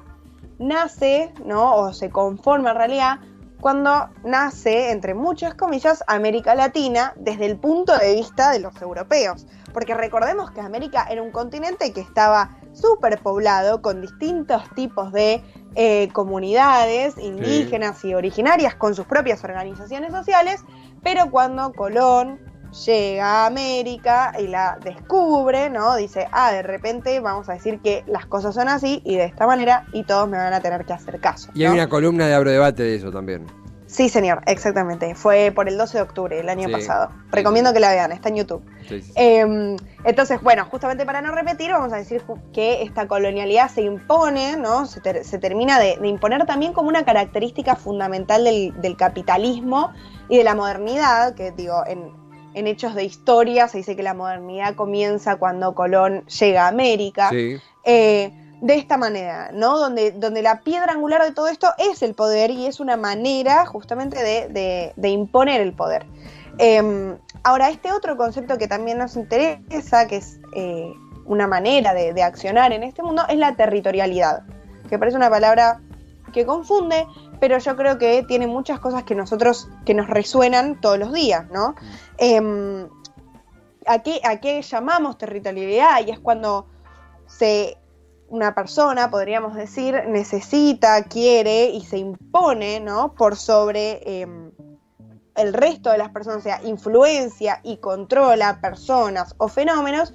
Nace, 0.57 1.31
¿no? 1.45 1.75
O 1.75 1.93
se 1.93 2.09
conforma 2.09 2.71
en 2.71 2.77
realidad 2.77 3.19
cuando 3.59 4.09
nace, 4.23 4.91
entre 4.91 5.13
muchas 5.13 5.55
comillas, 5.55 6.03
América 6.07 6.55
Latina 6.55 7.13
desde 7.15 7.45
el 7.45 7.57
punto 7.57 7.97
de 7.97 8.15
vista 8.15 8.51
de 8.51 8.59
los 8.59 8.79
europeos. 8.81 9.45
Porque 9.73 9.93
recordemos 9.93 10.51
que 10.51 10.61
América 10.61 11.07
era 11.09 11.21
un 11.21 11.31
continente 11.31 11.91
que 11.91 12.01
estaba 12.01 12.57
súper 12.73 13.19
poblado 13.19 13.81
con 13.81 14.01
distintos 14.01 14.63
tipos 14.75 15.11
de 15.11 15.43
eh, 15.75 16.09
comunidades 16.13 17.17
indígenas 17.17 18.03
y 18.05 18.13
originarias 18.13 18.75
con 18.75 18.95
sus 18.95 19.05
propias 19.05 19.43
organizaciones 19.43 20.11
sociales, 20.11 20.63
pero 21.03 21.29
cuando 21.29 21.73
Colón 21.73 22.39
llega 22.85 23.43
a 23.43 23.45
América 23.47 24.33
y 24.39 24.47
la 24.47 24.77
descubre, 24.83 25.69
¿no? 25.69 25.95
Dice, 25.95 26.27
ah, 26.31 26.51
de 26.51 26.61
repente 26.63 27.19
vamos 27.19 27.49
a 27.49 27.53
decir 27.53 27.79
que 27.81 28.03
las 28.07 28.25
cosas 28.25 28.55
son 28.55 28.67
así 28.69 29.01
y 29.05 29.15
de 29.17 29.25
esta 29.25 29.47
manera 29.47 29.85
y 29.93 30.03
todos 30.03 30.27
me 30.29 30.37
van 30.37 30.53
a 30.53 30.61
tener 30.61 30.85
que 30.85 30.93
hacer 30.93 31.19
caso. 31.19 31.49
Y 31.53 31.63
hay 31.65 31.71
una 31.73 31.87
columna 31.89 32.27
de 32.27 32.33
Abro 32.33 32.51
Debate 32.51 32.83
de 32.83 32.95
eso 32.95 33.11
también. 33.11 33.45
Sí, 33.89 34.09
señor, 34.09 34.41
exactamente. 34.47 35.15
Fue 35.15 35.53
por 35.55 35.69
el 35.69 35.77
12 35.77 35.99
de 35.99 36.01
octubre 36.01 36.37
el 36.37 36.49
año 36.49 36.67
Sí. 36.67 36.73
pasado. 36.73 37.09
Recomiendo 37.31 37.71
que 37.71 37.79
la 37.79 37.89
vean, 37.91 38.11
está 38.11 38.27
en 38.27 38.35
YouTube. 38.35 38.61
Sí, 38.89 39.01
sí. 39.01 39.13
Eh, 39.15 39.77
entonces, 40.03 40.41
bueno, 40.41 40.65
justamente 40.69 41.05
para 41.05 41.21
no 41.21 41.31
repetir, 41.33 41.71
vamos 41.71 41.93
a 41.93 41.95
decir 41.95 42.21
que 42.51 42.83
esta 42.83 43.07
colonialidad 43.07 43.69
se 43.69 43.83
impone, 43.83 44.57
¿no? 44.57 44.85
Se, 44.87 44.99
ter- 44.99 45.23
se 45.23 45.37
termina 45.39 45.79
de, 45.79 45.95
de 46.01 46.07
imponer 46.09 46.45
también 46.45 46.73
como 46.73 46.89
una 46.89 47.05
característica 47.05 47.77
fundamental 47.77 48.43
del, 48.43 48.73
del 48.81 48.97
capitalismo 48.97 49.93
y 50.27 50.35
de 50.37 50.43
la 50.43 50.53
modernidad, 50.53 51.33
que 51.33 51.51
digo, 51.51 51.81
en, 51.87 52.11
en 52.57 52.67
hechos 52.67 52.95
de 52.95 53.03
historia 53.03 53.67
se 53.67 53.77
dice 53.79 53.95
que 53.95 54.03
la 54.03 54.13
modernidad 54.13 54.75
comienza 54.75 55.35
cuando 55.37 55.73
Colón 55.75 56.25
llega 56.27 56.65
a 56.65 56.67
América. 56.69 57.29
Sí. 57.29 57.57
Eh, 57.83 58.31
de 58.59 58.73
esta 58.73 58.97
manera, 58.97 59.51
¿no? 59.53 59.77
Donde, 59.77 60.11
donde 60.11 60.41
la 60.41 60.61
piedra 60.61 60.91
angular 60.93 61.21
de 61.23 61.31
todo 61.31 61.47
esto 61.47 61.67
es 61.77 62.01
el 62.01 62.15
poder 62.15 62.49
y 62.49 62.65
es 62.65 62.79
una 62.79 62.97
manera 62.97 63.65
justamente 63.67 64.17
de, 64.23 64.47
de- 64.47 64.93
de 64.95 65.09
imponer 65.09 65.61
el 65.61 65.73
poder. 65.73 66.07
Eh, 66.57 67.15
ahora, 67.43 67.69
este 67.69 67.91
otro 67.91 68.17
concepto 68.17 68.57
que 68.57 68.67
también 68.67 68.97
nos 68.97 69.15
interesa, 69.15 70.07
que 70.07 70.15
es 70.17 70.39
eh, 70.55 70.91
una 71.25 71.45
manera 71.45 71.93
de, 71.93 72.13
de 72.13 72.23
accionar 72.23 72.73
en 72.73 72.81
este 72.81 73.03
mundo, 73.03 73.21
es 73.29 73.37
la 73.37 73.55
territorialidad, 73.55 74.41
que 74.89 74.97
parece 74.97 75.17
una 75.17 75.29
palabra 75.29 75.79
que 76.33 76.43
confunde, 76.47 77.05
pero 77.39 77.57
yo 77.57 77.75
creo 77.75 77.97
que 77.97 78.23
tiene 78.23 78.47
muchas 78.47 78.79
cosas 78.79 79.03
que 79.03 79.15
nosotros, 79.15 79.69
que 79.85 79.93
nos 79.93 80.07
resuenan 80.07 80.79
todos 80.81 80.97
los 80.97 81.13
días, 81.13 81.49
¿no? 81.51 81.75
Em, 82.17 82.87
¿a, 83.85 83.99
qué, 83.99 84.19
¿A 84.23 84.39
qué 84.39 84.61
llamamos 84.61 85.17
territorialidad? 85.17 86.05
Y 86.05 86.11
es 86.11 86.19
cuando 86.19 86.67
se 87.27 87.77
una 88.29 88.53
persona, 88.53 89.09
podríamos 89.09 89.55
decir, 89.55 90.03
necesita, 90.07 91.03
quiere 91.03 91.69
y 91.69 91.81
se 91.81 91.97
impone, 91.97 92.79
¿no? 92.79 93.13
Por 93.13 93.37
sobre 93.37 94.01
eh, 94.05 94.27
el 95.35 95.53
resto 95.53 95.91
de 95.91 95.97
las 95.97 96.09
personas, 96.09 96.39
o 96.39 96.41
sea, 96.41 96.61
influencia 96.63 97.61
y 97.63 97.77
controla 97.77 98.59
personas 98.59 99.33
o 99.37 99.47
fenómenos 99.47 100.13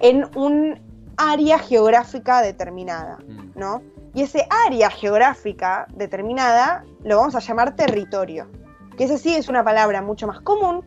en 0.00 0.24
un 0.36 0.80
área 1.16 1.58
geográfica 1.58 2.40
determinada, 2.40 3.18
Mm. 3.26 3.58
¿no? 3.58 3.82
Y 4.14 4.22
ese 4.22 4.46
área 4.66 4.90
geográfica 4.90 5.86
determinada 5.94 6.84
lo 7.04 7.16
vamos 7.18 7.34
a 7.34 7.40
llamar 7.40 7.76
territorio, 7.76 8.48
que 8.96 9.04
ese 9.04 9.18
sí 9.18 9.34
es 9.34 9.48
una 9.48 9.62
palabra 9.64 10.02
mucho 10.02 10.26
más 10.26 10.40
común, 10.40 10.84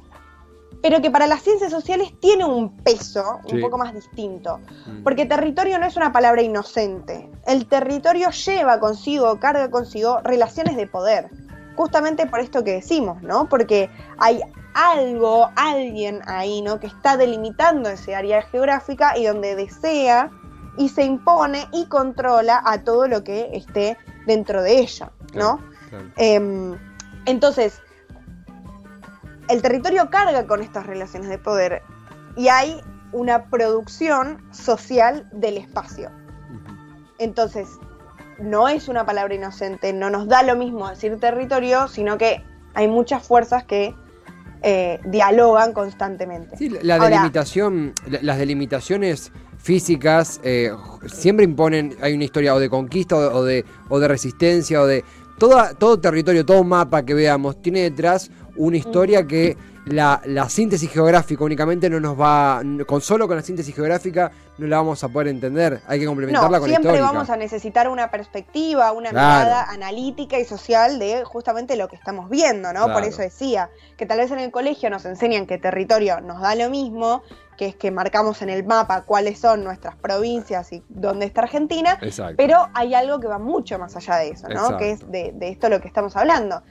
pero 0.82 1.02
que 1.02 1.10
para 1.10 1.28
las 1.28 1.42
ciencias 1.42 1.72
sociales 1.72 2.12
tiene 2.20 2.44
un 2.44 2.76
peso 2.78 3.40
un 3.46 3.52
Sí. 3.52 3.62
poco 3.62 3.78
más 3.78 3.94
distinto. 3.94 4.60
Mm. 4.86 5.04
Porque 5.04 5.26
territorio 5.26 5.80
no 5.80 5.86
es 5.86 5.96
una 5.96 6.12
palabra 6.12 6.42
inocente. 6.42 7.30
El 7.48 7.68
territorio 7.68 8.30
lleva 8.32 8.80
consigo, 8.82 9.40
carga 9.40 9.72
consigo 9.72 10.20
relaciones 10.24 10.76
de 10.76 10.86
poder. 10.86 11.30
Justamente 11.78 12.28
por 12.28 12.42
esto 12.42 12.64
que 12.66 12.74
decimos, 12.74 13.22
¿no? 13.24 13.48
Porque 13.48 13.90
hay 14.18 14.42
algo, 14.74 15.50
alguien 15.56 16.20
ahí, 16.26 16.62
¿no? 16.62 16.80
Que 16.82 16.88
está 16.88 17.16
delimitando 17.16 17.90
ese 17.90 18.14
área 18.14 18.42
geográfica 18.42 19.18
y 19.18 19.26
donde 19.26 19.56
desea 19.56 20.30
y 20.78 20.90
se 20.90 21.04
impone 21.04 21.68
y 21.72 21.86
controla 21.88 22.62
a 22.66 22.84
todo 22.84 23.08
lo 23.08 23.24
que 23.24 23.50
esté 23.54 23.98
dentro 24.26 24.62
de 24.64 24.80
ella, 24.80 25.12
¿no? 25.36 25.60
Claro. 25.90 26.06
Em, 26.18 26.76
entonces, 27.26 27.80
el 29.50 29.62
territorio 29.62 30.10
carga 30.10 30.48
con 30.48 30.62
estas 30.62 30.86
relaciones 30.86 31.30
de 31.30 31.38
poder 31.38 31.82
y 32.36 32.48
hay 32.48 32.82
una 33.12 33.46
producción 33.46 34.42
social 34.52 35.28
del 35.32 35.58
espacio. 35.58 36.10
Entonces, 37.20 37.68
no 38.40 38.68
es 38.68 38.88
una 38.88 39.06
palabra 39.06 39.36
inocente, 39.36 39.94
no 39.94 40.10
nos 40.10 40.28
da 40.28 40.42
lo 40.44 40.56
mismo 40.56 40.90
decir 40.90 41.20
territorio, 41.20 41.88
sino 41.88 42.18
que 42.18 42.44
hay 42.74 42.88
muchas 42.88 43.26
fuerzas 43.26 43.64
que 43.66 43.96
eh, 44.66 45.02
dialogan 45.06 45.74
constantemente. 45.74 46.56
Sí, 46.58 46.70
la- 46.70 46.80
la 46.84 46.94
Ahora- 46.96 47.10
delimitación, 47.10 47.94
la- 48.08 48.20
las 48.22 48.38
delimitaciones 48.38 49.32
físicas 49.64 50.40
eh, 50.44 50.72
siempre 51.08 51.46
imponen, 51.46 51.96
hay 52.02 52.14
una 52.14 52.26
historia 52.26 52.54
o 52.54 52.60
de 52.60 52.70
conquista 52.70 53.16
o 53.16 53.44
de, 53.44 53.66
o 53.90 54.00
de, 54.00 54.08
resistencia 54.08 54.82
o 54.82 54.86
de... 54.86 55.04
Toda, 55.40 55.74
todo 55.74 56.00
territorio, 56.00 56.46
todo 56.46 56.64
mapa 56.64 57.04
que 57.04 57.14
veamos 57.16 57.60
tiene 57.62 57.82
detrás 57.82 58.30
una 58.56 58.78
historia 58.78 59.26
que 59.26 59.58
la, 59.86 60.22
la 60.26 60.48
síntesis 60.48 60.90
geográfica 60.90 61.44
únicamente 61.44 61.90
no 61.90 62.00
nos 62.00 62.18
va, 62.18 62.62
con 62.86 63.02
solo 63.02 63.28
con 63.28 63.36
la 63.36 63.42
síntesis 63.44 63.76
geográfica 63.76 64.32
no 64.58 64.68
la 64.68 64.78
vamos 64.78 65.04
a 65.04 65.10
poder 65.10 65.28
entender, 65.30 65.82
hay 65.88 66.00
que 66.00 66.06
complementarla 66.06 66.58
No, 66.58 66.62
con 66.62 66.70
la 66.70 66.76
siempre 66.78 66.92
histórica. 66.94 67.12
vamos 67.12 67.30
a 67.32 67.36
necesitar 67.36 67.90
una 67.90 68.12
perspectiva, 68.12 68.92
una 68.92 69.10
Claro. 69.10 69.40
mirada 69.46 69.64
analítica 69.72 70.40
y 70.40 70.46
social 70.46 71.00
de 71.00 71.24
justamente 71.26 71.76
lo 71.76 71.88
que 71.90 71.96
estamos 71.96 72.30
viendo, 72.30 72.72
¿no? 72.72 72.94
Por 72.94 73.04
eso 73.04 73.22
decía 73.24 73.70
que 73.98 74.06
tal 74.06 74.20
vez 74.20 74.30
en 74.32 74.40
el 74.40 74.52
colegio 74.52 74.90
nos 74.92 75.04
enseñan 75.06 75.48
que 75.48 75.58
territorio 75.58 76.22
nos 76.22 76.40
da 76.40 76.54
lo 76.56 76.70
mismo, 76.70 77.24
que 77.56 77.68
es 77.68 77.76
que 77.76 77.92
marcamos 77.92 78.42
en 78.42 78.50
el 78.50 78.66
mapa 78.66 79.04
cuáles 79.04 79.40
son 79.40 79.64
nuestras 79.64 79.96
provincias 79.96 80.72
y 80.74 80.84
dónde 80.90 81.26
está 81.26 81.42
Argentina, 81.42 81.98
Exacto. 82.02 82.36
pero 82.38 82.70
hay 82.74 82.94
algo 82.94 83.20
que 83.20 83.28
va 83.28 83.40
mucho 83.40 83.80
más 83.80 83.96
allá 83.96 84.18
de 84.18 84.30
eso, 84.30 84.48
¿no? 84.48 84.54
Exacto. 84.54 84.78
Que 84.78 84.92
es 84.92 85.12
de, 85.12 85.32
de 85.34 85.50
esto 85.50 85.70
lo 85.70 85.82
que 85.82 85.88
estamos 85.88 86.16
hablando. 86.16 86.62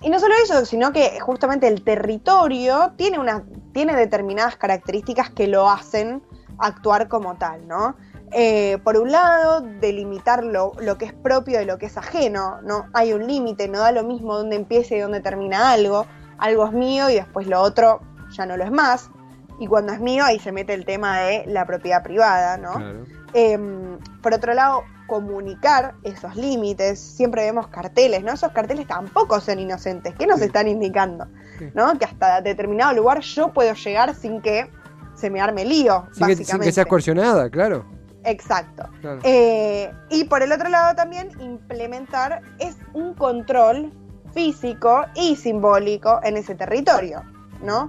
Y 0.00 0.10
no 0.10 0.20
solo 0.20 0.34
eso, 0.42 0.64
sino 0.66 0.92
que 0.92 1.18
justamente 1.20 1.68
el 1.68 1.82
territorio 1.82 2.92
tiene, 2.96 3.18
una, 3.18 3.44
tiene 3.72 3.94
determinadas 3.96 4.56
características 4.56 5.30
que 5.30 5.46
lo 5.46 5.70
hacen 5.70 6.22
actuar 6.58 7.08
como 7.08 7.36
tal, 7.36 7.66
¿no? 7.66 7.96
Eh, 8.32 8.78
por 8.84 8.98
un 8.98 9.12
lado, 9.12 9.60
delimitar 9.60 10.44
lo, 10.44 10.72
lo 10.80 10.98
que 10.98 11.06
es 11.06 11.12
propio 11.12 11.58
de 11.58 11.64
lo 11.64 11.78
que 11.78 11.86
es 11.86 11.96
ajeno, 11.96 12.60
¿no? 12.62 12.86
Hay 12.92 13.12
un 13.12 13.26
límite, 13.26 13.68
no 13.68 13.78
da 13.78 13.92
lo 13.92 14.04
mismo 14.04 14.36
dónde 14.36 14.56
empieza 14.56 14.94
y 14.96 14.98
dónde 14.98 15.20
termina 15.20 15.70
algo. 15.70 16.06
Algo 16.38 16.66
es 16.66 16.72
mío 16.72 17.08
y 17.08 17.14
después 17.14 17.46
lo 17.46 17.60
otro 17.62 18.00
ya 18.30 18.44
no 18.44 18.56
lo 18.56 18.64
es 18.64 18.70
más. 18.70 19.10
Y 19.58 19.66
cuando 19.66 19.92
es 19.92 20.00
mío, 20.00 20.24
ahí 20.24 20.38
se 20.38 20.52
mete 20.52 20.74
el 20.74 20.84
tema 20.84 21.20
de 21.20 21.44
la 21.46 21.64
propiedad 21.66 22.02
privada, 22.02 22.56
¿no? 22.58 22.72
Claro. 22.74 23.04
Em, 23.32 23.98
por 24.22 24.34
otro 24.34 24.52
lado, 24.54 24.82
comunicar 25.06 25.94
esos 26.02 26.36
límites. 26.36 26.98
Siempre 27.00 27.42
vemos 27.44 27.68
carteles, 27.68 28.22
¿no? 28.22 28.32
Esos 28.32 28.52
carteles 28.52 28.86
tampoco 28.86 29.40
son 29.40 29.58
inocentes. 29.58 30.14
¿Qué 30.16 30.26
nos 30.26 30.40
Sí. 30.40 30.46
están 30.46 30.68
indicando? 30.68 31.26
Sí. 31.58 31.70
¿No? 31.74 31.98
Que 31.98 32.04
hasta 32.04 32.40
determinado 32.42 32.92
lugar 32.94 33.20
yo 33.20 33.52
puedo 33.52 33.72
llegar 33.74 34.14
sin 34.14 34.42
que 34.42 34.70
se 35.14 35.30
me 35.30 35.40
arme 35.40 35.64
lío, 35.64 36.02
Sin 36.12 36.26
que, 36.26 36.34
sin 36.34 36.42
básicamente. 36.42 36.66
que 36.66 36.72
seas 36.72 36.86
coercionada, 36.86 37.48
claro. 37.48 37.84
Exacto. 38.24 38.88
claro. 39.00 39.20
Eh, 39.22 39.90
y 40.10 40.24
por 40.24 40.42
el 40.42 40.50
otro 40.52 40.68
lado 40.68 40.94
también 40.96 41.30
implementar 41.40 42.42
es 42.58 42.76
un 42.92 43.14
control 43.14 43.92
físico 44.34 45.04
y 45.14 45.36
simbólico 45.36 46.20
en 46.24 46.36
ese 46.36 46.54
territorio, 46.56 47.22
¿no? 47.62 47.88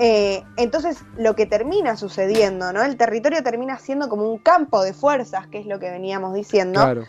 Eh, 0.00 0.44
entonces 0.56 0.98
lo 1.16 1.34
que 1.34 1.46
termina 1.46 1.96
sucediendo, 1.96 2.72
¿no? 2.72 2.84
El 2.84 2.96
territorio 2.96 3.42
termina 3.42 3.78
siendo 3.78 4.08
como 4.08 4.30
un 4.30 4.38
campo 4.38 4.82
de 4.82 4.94
fuerzas, 4.94 5.48
que 5.48 5.58
es 5.58 5.66
lo 5.66 5.80
que 5.80 5.90
veníamos 5.90 6.34
diciendo, 6.34 6.80
claro. 6.80 7.04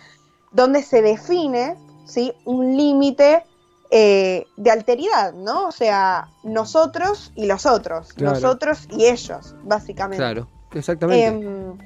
donde 0.51 0.81
se 0.81 1.03
define, 1.03 1.75
¿sí? 2.05 2.34
Un 2.46 2.75
límite 2.75 3.43
eh, 3.91 4.48
de 4.58 4.72
alteridad, 4.72 5.34
¿no? 5.34 5.67
O 5.67 5.72
sea, 5.72 6.29
nosotros 6.43 7.31
y 7.36 7.46
los 7.46 7.67
otros, 7.67 8.13
Claro. 8.13 8.34
nosotros 8.34 8.88
y 8.89 9.05
ellos, 9.05 9.55
básicamente. 9.63 10.17
Claro, 10.17 10.48
exactamente. 10.74 11.27
Em, 11.27 11.77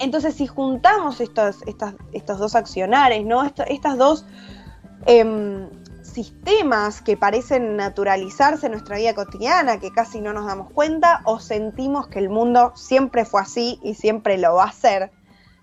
entonces, 0.00 0.34
si 0.34 0.48
juntamos 0.48 1.20
estos, 1.20 1.62
estas, 1.66 1.94
estos 2.12 2.40
dos 2.40 2.56
accionares, 2.56 3.24
¿no? 3.24 3.44
Estas 3.68 3.96
dos 3.96 4.24
em, 5.06 5.68
sistemas 6.12 7.00
que 7.00 7.16
parecen 7.16 7.76
naturalizarse 7.76 8.66
en 8.66 8.72
nuestra 8.72 8.96
vida 8.96 9.14
cotidiana, 9.14 9.80
que 9.80 9.90
casi 9.90 10.20
no 10.20 10.32
nos 10.32 10.46
damos 10.46 10.70
cuenta, 10.70 11.22
o 11.24 11.40
sentimos 11.40 12.08
que 12.08 12.18
el 12.18 12.28
mundo 12.28 12.72
siempre 12.76 13.24
fue 13.24 13.40
así 13.40 13.80
y 13.82 13.94
siempre 13.94 14.38
lo 14.38 14.54
va 14.54 14.64
a 14.64 14.72
ser, 14.72 15.10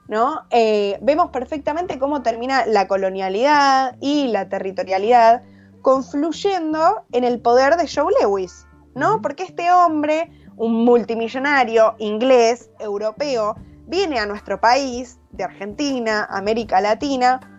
¿no? 0.08 0.42
Eh, 0.50 0.98
vemos 1.02 1.30
perfectamente 1.32 2.00
cómo 2.00 2.22
termina 2.22 2.66
la 2.66 2.88
colonialidad 2.88 3.96
y 4.02 4.28
la 4.28 4.50
territorialidad 4.50 5.44
confluyendo 5.82 7.04
en 7.12 7.24
el 7.24 7.40
poder 7.40 7.78
de 7.78 7.88
Joe 7.88 8.12
Lewis, 8.22 8.66
¿no? 8.96 9.22
Porque 9.22 9.44
este 9.44 9.72
hombre, 9.72 10.32
un 10.58 10.84
multimillonario 10.84 11.96
inglés, 12.00 12.70
europeo, 12.80 13.56
viene 13.88 14.20
a 14.20 14.26
nuestro 14.26 14.60
país, 14.60 15.20
de 15.32 15.44
Argentina, 15.44 16.28
América 16.30 16.82
Latina, 16.82 17.59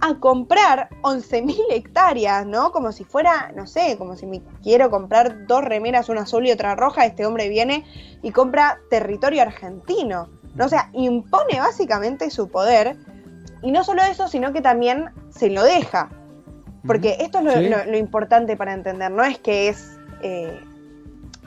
a 0.00 0.14
comprar 0.20 0.88
11.000 1.02 1.56
hectáreas, 1.70 2.46
¿no? 2.46 2.70
Como 2.72 2.92
si 2.92 3.04
fuera, 3.04 3.52
no 3.56 3.66
sé, 3.66 3.96
como 3.98 4.16
si 4.16 4.26
me 4.26 4.42
quiero 4.62 4.90
comprar 4.90 5.46
dos 5.46 5.64
remeras, 5.64 6.08
una 6.08 6.22
azul 6.22 6.46
y 6.46 6.52
otra 6.52 6.74
roja, 6.76 7.06
este 7.06 7.24
hombre 7.26 7.48
viene 7.48 7.84
y 8.22 8.30
compra 8.30 8.78
territorio 8.90 9.42
argentino, 9.42 10.28
¿no? 10.54 10.64
O 10.66 10.68
sea, 10.68 10.90
impone 10.92 11.58
básicamente 11.58 12.30
su 12.30 12.48
poder, 12.48 12.96
y 13.62 13.72
no 13.72 13.84
solo 13.84 14.02
eso, 14.02 14.28
sino 14.28 14.52
que 14.52 14.60
también 14.60 15.10
se 15.30 15.48
lo 15.50 15.62
deja, 15.64 16.10
porque 16.86 17.16
esto 17.20 17.38
es 17.38 17.44
lo, 17.44 17.52
Sí. 17.52 17.68
lo- 17.68 17.84
lo 17.84 17.96
importante 17.96 18.56
para 18.56 18.74
entender, 18.74 19.10
no 19.10 19.24
es 19.24 19.38
que 19.38 19.68
es 19.68 19.98
eh, 20.22 20.60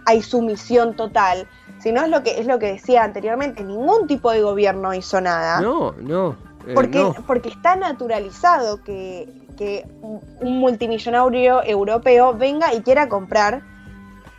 hay 0.06 0.22
sumisión 0.22 0.96
total, 0.96 1.48
sino 1.80 2.02
es 2.04 2.10
lo 2.10 2.24
que 2.24 2.40
es 2.40 2.46
lo 2.48 2.60
que 2.60 2.72
decía 2.74 3.04
anteriormente, 3.04 3.64
ningún 3.64 4.08
tipo 4.08 4.32
de 4.32 4.42
gobierno 4.42 4.94
hizo 4.94 5.22
nada. 5.22 5.62
No, 5.62 5.92
no. 5.94 6.36
Eh, 6.70 6.74
Porque, 6.74 7.00
no. 7.00 7.14
porque 7.26 7.50
está 7.50 7.76
naturalizado 7.76 8.84
que, 8.84 9.28
que 9.58 9.86
un 10.02 10.60
multimillonario 10.60 11.64
europeo 11.64 12.34
venga 12.34 12.74
y 12.74 12.82
quiera 12.82 13.10
comprar 13.10 13.62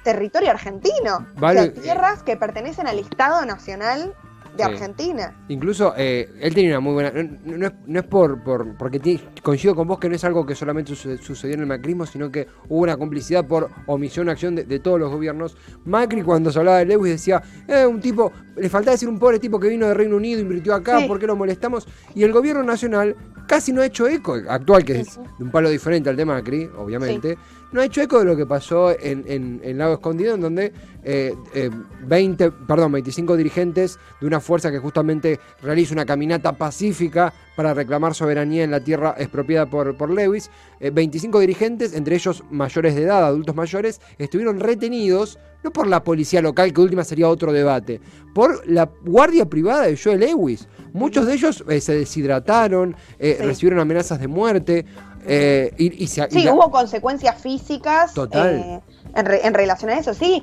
territorio 0.03 0.51
argentino. 0.51 1.27
Vale, 1.37 1.61
o 1.61 1.63
sea, 1.65 1.83
tierras 1.83 2.23
que 2.23 2.37
pertenecen 2.37 2.87
al 2.87 2.99
Estado 2.99 3.45
Nacional 3.45 4.15
de 4.57 4.65
Sí. 4.65 4.71
Argentina. 4.71 5.37
Incluso 5.49 5.95
eh, 5.97 6.29
él 6.41 6.55
tenía 6.55 6.71
una 6.71 6.81
muy 6.81 6.93
buena. 6.95 7.11
No, 7.11 7.57
no 7.57 7.67
es, 7.67 7.73
no 7.87 7.99
es 8.01 8.07
por, 8.07 8.43
por 8.43 8.77
porque 8.77 8.99
ti- 8.99 9.21
coincido 9.43 9.75
con 9.75 9.87
vos 9.89 9.99
que 9.99 10.09
no 10.09 10.15
es 10.15 10.25
algo 10.25 10.45
que 10.45 10.55
solamente 10.55 10.95
suce- 10.95 11.19
sucedió 11.19 11.55
en 11.55 11.61
el 11.61 11.67
macrismo, 11.67 12.05
sino 12.07 12.31
que 12.31 12.47
hubo 12.69 12.81
una 12.83 12.97
complicidad 12.97 13.47
por 13.47 13.71
omisión 13.87 14.29
o 14.29 14.33
acción 14.33 14.55
de, 14.57 14.65
de 14.65 14.79
todos 14.81 14.99
los 15.01 15.11
gobiernos. 15.11 15.57
Macri, 15.85 16.23
cuando 16.23 16.51
se 16.53 16.59
hablaba 16.59 16.79
de 16.79 16.87
Lewis, 16.87 17.13
decía: 17.13 17.43
eh, 17.69 17.87
un 17.87 18.01
tipo, 18.01 18.33
le 18.57 18.69
faltaba 18.69 18.93
decir 18.93 19.09
un 19.09 19.19
pobre 19.19 19.39
tipo 19.39 19.59
que 19.61 19.69
vino 19.69 19.87
de 19.87 19.95
Reino 19.95 20.17
Unido, 20.17 20.41
invirtió 20.41 20.75
acá, 20.75 21.01
Sí. 21.01 21.07
¿por 21.09 21.19
qué 21.19 21.27
lo 21.27 21.37
molestamos? 21.37 21.87
Y 22.15 22.23
el 22.25 22.33
gobierno 22.33 22.63
nacional 22.63 23.17
casi 23.47 23.73
no 23.73 23.83
ha 23.83 23.87
hecho 23.87 24.07
eco, 24.07 24.37
actual, 24.49 24.85
que 24.85 25.01
es 25.01 25.17
de 25.39 25.45
un 25.45 25.51
palo 25.51 25.69
diferente 25.71 26.09
al 26.11 26.17
de 26.17 26.25
Macri, 26.25 26.71
obviamente. 26.77 27.37
No 27.73 27.81
ha 27.81 27.85
hecho 27.85 28.03
eco 28.03 28.19
de 28.19 28.25
lo 28.25 28.37
que 28.37 28.47
pasó 28.47 28.91
en, 28.91 29.25
en, 29.29 29.61
en 29.63 29.79
Lago 29.79 29.95
Escondido, 29.95 30.35
en 30.35 30.41
donde 30.41 30.73
eh, 31.05 31.35
eh, 31.55 31.71
20, 32.07 32.51
perdón, 32.51 32.93
25 32.93 33.37
dirigentes 33.37 33.99
de 34.21 34.27
una 34.27 34.41
fuerza 34.41 34.71
que 34.73 34.79
justamente 34.79 35.39
realiza 35.63 35.95
una 35.95 36.05
caminata 36.05 36.53
pacífica 36.53 37.33
para 37.55 37.73
reclamar 37.73 38.15
soberanía 38.15 38.65
en 38.65 38.71
la 38.71 38.81
tierra 38.83 39.15
expropiada 39.19 39.67
por, 39.67 39.97
por 39.97 40.11
Lewis. 40.11 40.51
eh, 40.81 40.91
25 40.91 41.39
dirigentes, 41.41 41.95
entre 41.95 42.17
ellos 42.17 42.43
mayores 42.51 42.95
de 42.97 43.03
edad, 43.03 43.25
adultos 43.25 43.55
mayores, 43.55 44.01
estuvieron 44.19 44.59
retenidos, 44.59 45.39
no 45.63 45.71
por 45.73 45.87
la 45.87 46.03
policía 46.03 46.43
local, 46.43 46.73
que 46.73 46.81
última 46.81 47.05
sería 47.05 47.29
otro 47.29 47.53
debate, 47.53 48.01
por 48.35 48.67
la 48.67 48.91
guardia 49.05 49.45
privada 49.47 49.83
de 49.87 49.97
Joe 49.97 50.17
Lewis. 50.17 50.67
Muchos 50.93 51.27
de 51.27 51.35
ellos 51.35 51.63
eh, 51.69 51.81
se 51.81 51.95
deshidrataron, 51.95 52.97
eh, 53.19 53.37
Sí. 53.39 53.45
recibieron 53.45 53.79
amenazas 53.81 54.19
de 54.21 54.27
muerte. 54.27 54.85
Eh, 55.27 55.73
y, 55.79 56.05
y 56.05 56.07
se- 56.07 56.27
y 56.31 56.35
Sí, 56.35 56.43
la- 56.45 56.55
hubo 56.55 56.71
consecuencias 56.71 57.41
físicas 57.41 58.15
Total. 58.15 58.55
eh, 58.57 58.81
en, 59.15 59.27
re- 59.27 59.47
en 59.47 59.55
relación 59.55 59.91
a 59.91 59.99
eso, 59.99 60.15
sí. 60.15 60.43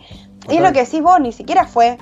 Y 0.50 0.56
es 0.58 0.62
lo 0.62 0.72
que 0.74 0.80
decís 0.86 1.02
vos, 1.02 1.20
ni 1.20 1.32
siquiera 1.32 1.66
fue 1.68 1.98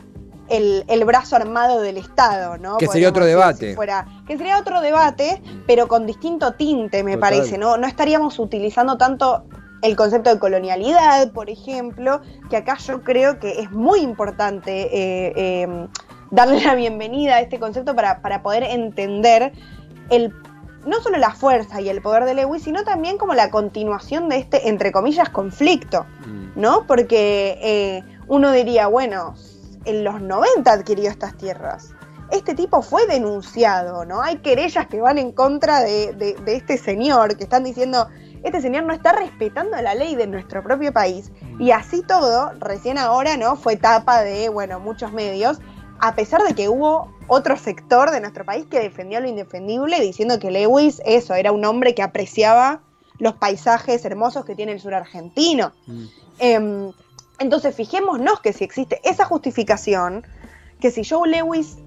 el, 0.49 0.83
el 0.87 1.05
brazo 1.05 1.35
armado 1.35 1.81
del 1.81 1.97
Estado, 1.97 2.57
¿no? 2.57 2.77
Que 2.77 2.87
sería 2.87 3.09
otro 3.09 3.25
debate. 3.25 3.69
si 3.69 3.75
fuera- 3.75 4.05
que 4.27 4.37
sería 4.37 4.59
otro 4.59 4.81
debate, 4.81 5.41
pero 5.65 5.87
con 5.87 6.05
distinto 6.05 6.53
tinte, 6.53 7.03
me 7.03 7.15
Total. 7.15 7.29
parece, 7.31 7.57
¿no? 7.57 7.77
No 7.77 7.87
estaríamos 7.87 8.37
utilizando 8.39 8.97
tanto 8.97 9.45
el 9.81 9.95
concepto 9.95 10.29
de 10.31 10.39
colonialidad, 10.39 11.31
por 11.31 11.49
ejemplo, 11.49 12.21
que 12.49 12.57
acá 12.57 12.77
yo 12.77 13.01
creo 13.03 13.39
que 13.39 13.59
es 13.61 13.71
muy 13.71 13.99
importante 14.01 14.81
eh, 14.91 15.33
eh, 15.35 15.87
darle 16.31 16.61
la 16.63 16.75
bienvenida 16.75 17.35
a 17.35 17.41
este 17.41 17.59
concepto 17.59 17.95
para, 17.95 18.21
para 18.21 18.41
poder 18.43 18.63
entender 18.63 19.51
el 20.09 20.33
no 20.85 21.01
solo 21.01 21.17
la 21.17 21.31
fuerza 21.31 21.81
y 21.81 21.89
el 21.89 22.01
poder 22.01 22.25
de 22.25 22.33
Lewis, 22.35 22.63
sino 22.63 22.83
también 22.83 23.17
como 23.17 23.33
la 23.33 23.49
continuación 23.49 24.29
de 24.29 24.37
este, 24.37 24.69
entre 24.69 24.91
comillas, 24.91 25.29
conflicto, 25.29 26.05
Mm. 26.25 26.59
¿no? 26.59 26.85
Porque 26.87 27.57
eh, 27.61 28.03
uno 28.27 28.51
diría, 28.51 28.87
bueno, 28.87 29.35
en 29.85 30.03
los 30.03 30.21
90 30.21 30.71
adquirió 30.71 31.09
estas 31.09 31.35
tierras. 31.37 31.89
Este 32.31 32.55
tipo 32.55 32.81
fue 32.81 33.05
denunciado, 33.05 34.03
¿no? 34.05 34.21
Hay 34.21 34.37
querellas 34.37 34.87
que 34.87 34.99
van 35.01 35.17
en 35.19 35.31
contra 35.31 35.81
de, 35.81 36.13
de- 36.13 36.33
de 36.43 36.55
este 36.55 36.77
señor, 36.77 37.37
que 37.37 37.43
están 37.43 37.63
diciendo, 37.63 38.07
este 38.43 38.61
señor 38.61 38.83
no 38.83 38.93
está 38.93 39.11
respetando 39.13 39.79
la 39.81 39.93
ley 39.93 40.15
de 40.15 40.25
nuestro 40.27 40.63
propio 40.63 40.91
país. 40.91 41.31
Y 41.59 41.69
así 41.71 42.01
todo, 42.01 42.51
recién 42.59 42.97
ahora, 42.97 43.37
¿no? 43.37 43.55
Fue 43.55 43.75
tapa 43.75 44.21
de, 44.21 44.49
bueno, 44.49 44.79
muchos 44.79 45.11
medios, 45.13 45.59
a 45.99 46.15
pesar 46.15 46.41
de 46.43 46.53
que 46.55 46.67
hubo 46.67 47.14
otro 47.27 47.57
sector 47.57 48.11
de 48.11 48.21
nuestro 48.21 48.45
país 48.45 48.65
que 48.69 48.79
defendió 48.79 49.19
lo 49.19 49.27
indefendible, 49.27 49.99
diciendo 49.99 50.39
que 50.39 50.51
Lewis, 50.51 51.01
eso, 51.05 51.33
era 51.33 51.51
un 51.51 51.65
hombre 51.65 51.95
que 51.95 52.03
apreciaba 52.03 52.81
los 53.17 53.35
paisajes 53.35 54.03
hermosos 54.05 54.45
que 54.45 54.55
tiene 54.55 54.73
el 54.73 54.79
sur 54.79 54.93
argentino. 54.93 55.71
Mm. 55.87 56.05
Em, 56.39 56.91
entonces, 57.39 57.75
fijémonos 57.75 58.39
que 58.41 58.53
si 58.53 58.63
existe 58.63 59.01
esa 59.03 59.25
justificación, 59.25 60.25
que 60.79 60.91
si 60.91 61.03
Joe 61.03 61.27
Lewis 61.29 61.77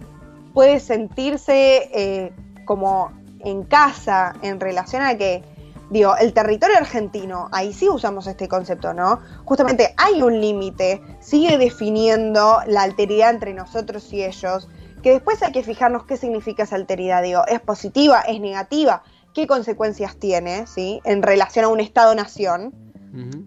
puede 0.53 0.81
sentirse 0.81 1.91
eh, 1.93 2.33
como 2.65 3.13
en 3.41 3.63
casa 3.63 4.35
en 4.43 4.61
relación 4.61 5.03
a 5.03 5.17
que, 5.17 5.43
digo, 5.91 6.17
el 6.17 6.33
territorio 6.33 6.77
argentino, 6.77 7.49
ahí 7.53 7.73
sí 7.73 7.89
usamos 7.89 8.27
este 8.27 8.49
concepto, 8.49 8.93
¿no? 8.93 9.21
Justamente 9.45 9.95
hay 9.97 10.23
un 10.23 10.41
límite, 10.41 11.03
sigue 11.21 11.57
definiendo 11.59 12.59
la 12.67 12.83
alteridad 12.83 13.31
entre 13.31 13.55
nosotros 13.55 14.13
y 14.13 14.25
ellos, 14.25 14.69
que 15.03 15.11
después 15.13 15.43
hay 15.43 15.53
que 15.53 15.63
fijarnos 15.63 16.05
qué 16.05 16.17
significa 16.17 16.63
esa 16.65 16.77
alteridad, 16.77 17.23
digo, 17.23 17.43
¿es 17.47 17.61
positiva, 17.61 18.21
es 18.21 18.41
negativa? 18.41 19.03
¿Qué 19.35 19.47
consecuencias 19.47 20.17
tiene, 20.17 20.67
¿sí? 20.67 21.01
En 21.05 21.23
relación 21.23 21.65
a 21.65 21.69
un 21.69 21.81
Estado-nación. 21.81 22.73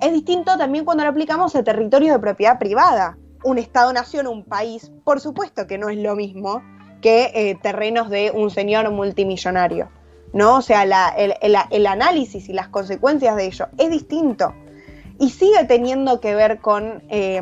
Es 0.02 0.12
distinto 0.12 0.58
también 0.58 0.86
cuando 0.86 1.04
lo 1.04 1.10
aplicamos 1.12 1.56
a 1.56 1.64
territorios 1.64 2.14
de 2.14 2.20
propiedad 2.20 2.58
privada. 2.60 3.18
Un 3.44 3.58
Estado-nación, 3.58 4.28
un 4.28 4.44
país, 4.44 4.92
por 5.04 5.20
supuesto 5.20 5.68
que 5.68 5.78
no 5.78 5.90
es 5.90 5.98
lo 5.98 6.16
mismo 6.16 6.62
que 7.02 7.32
eh, 7.34 7.58
terrenos 7.62 8.10
de 8.10 8.32
un 8.34 8.50
señor 8.52 8.90
multimillonario. 8.92 9.90
¿no? 10.34 10.58
O 10.58 10.62
sea, 10.62 10.86
la- 10.86 11.10
el, 11.10 11.34
el- 11.42 11.56
el 11.72 11.88
análisis 11.88 12.48
y 12.50 12.54
las 12.54 12.70
consecuencias 12.70 13.36
de 13.36 13.46
ello 13.46 13.68
es 13.78 13.90
distinto. 13.90 14.54
Y 15.20 15.30
sigue 15.32 15.66
teniendo 15.66 16.20
que 16.22 16.36
ver 16.36 16.60
con, 16.60 17.04
eh, 17.10 17.42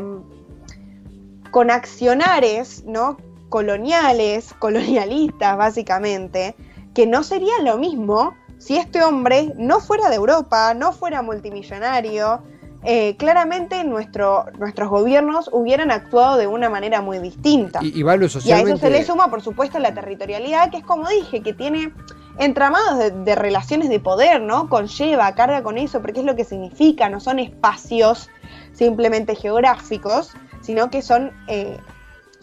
con 1.51 1.71
accionares 1.71 2.83
¿no? 2.85 3.17
Coloniales, 3.49 4.53
colonialistas 4.59 5.57
básicamente, 5.57 6.55
que 6.93 7.05
no 7.05 7.23
sería 7.23 7.59
lo 7.63 7.77
mismo 7.77 8.33
si 8.57 8.77
este 8.77 9.01
hombre 9.03 9.53
no 9.57 9.79
fuera 9.79 10.09
de 10.09 10.15
Europa, 10.15 10.73
no 10.73 10.91
fuera 10.91 11.21
multimillonario. 11.21 12.41
eh, 12.83 13.17
claramente 13.17 13.83
nuestro, 13.83 14.45
nuestros 14.57 14.89
gobiernos 14.89 15.49
hubieran 15.51 15.91
actuado 15.91 16.37
de 16.37 16.47
una 16.47 16.69
manera 16.69 17.01
muy 17.01 17.19
distinta. 17.19 17.79
Y, 17.81 17.99
y 17.99 18.51
a 18.51 18.61
eso 18.61 18.77
se 18.77 18.89
le 18.89 19.03
suma, 19.03 19.29
por 19.29 19.41
supuesto, 19.41 19.79
la 19.79 19.93
territorialidad, 19.93 20.71
que 20.71 20.77
es 20.77 20.83
como 20.83 21.07
dije, 21.09 21.41
que 21.41 21.53
tiene 21.53 21.93
entramados 22.37 22.97
de, 22.97 23.11
de 23.11 23.35
relaciones 23.35 23.89
de 23.89 23.99
poder, 23.99 24.41
¿no? 24.41 24.69
Conlleva, 24.69 25.35
carga 25.35 25.61
con 25.61 25.77
eso, 25.77 26.01
porque 26.01 26.21
es 26.21 26.25
lo 26.25 26.37
que 26.37 26.45
significa, 26.45 27.09
no 27.09 27.19
son 27.19 27.39
espacios 27.39 28.29
simplemente 28.71 29.35
geográficos, 29.35 30.31
sino 30.61 30.89
que 30.89 31.01
son, 31.01 31.31
eh, 31.47 31.77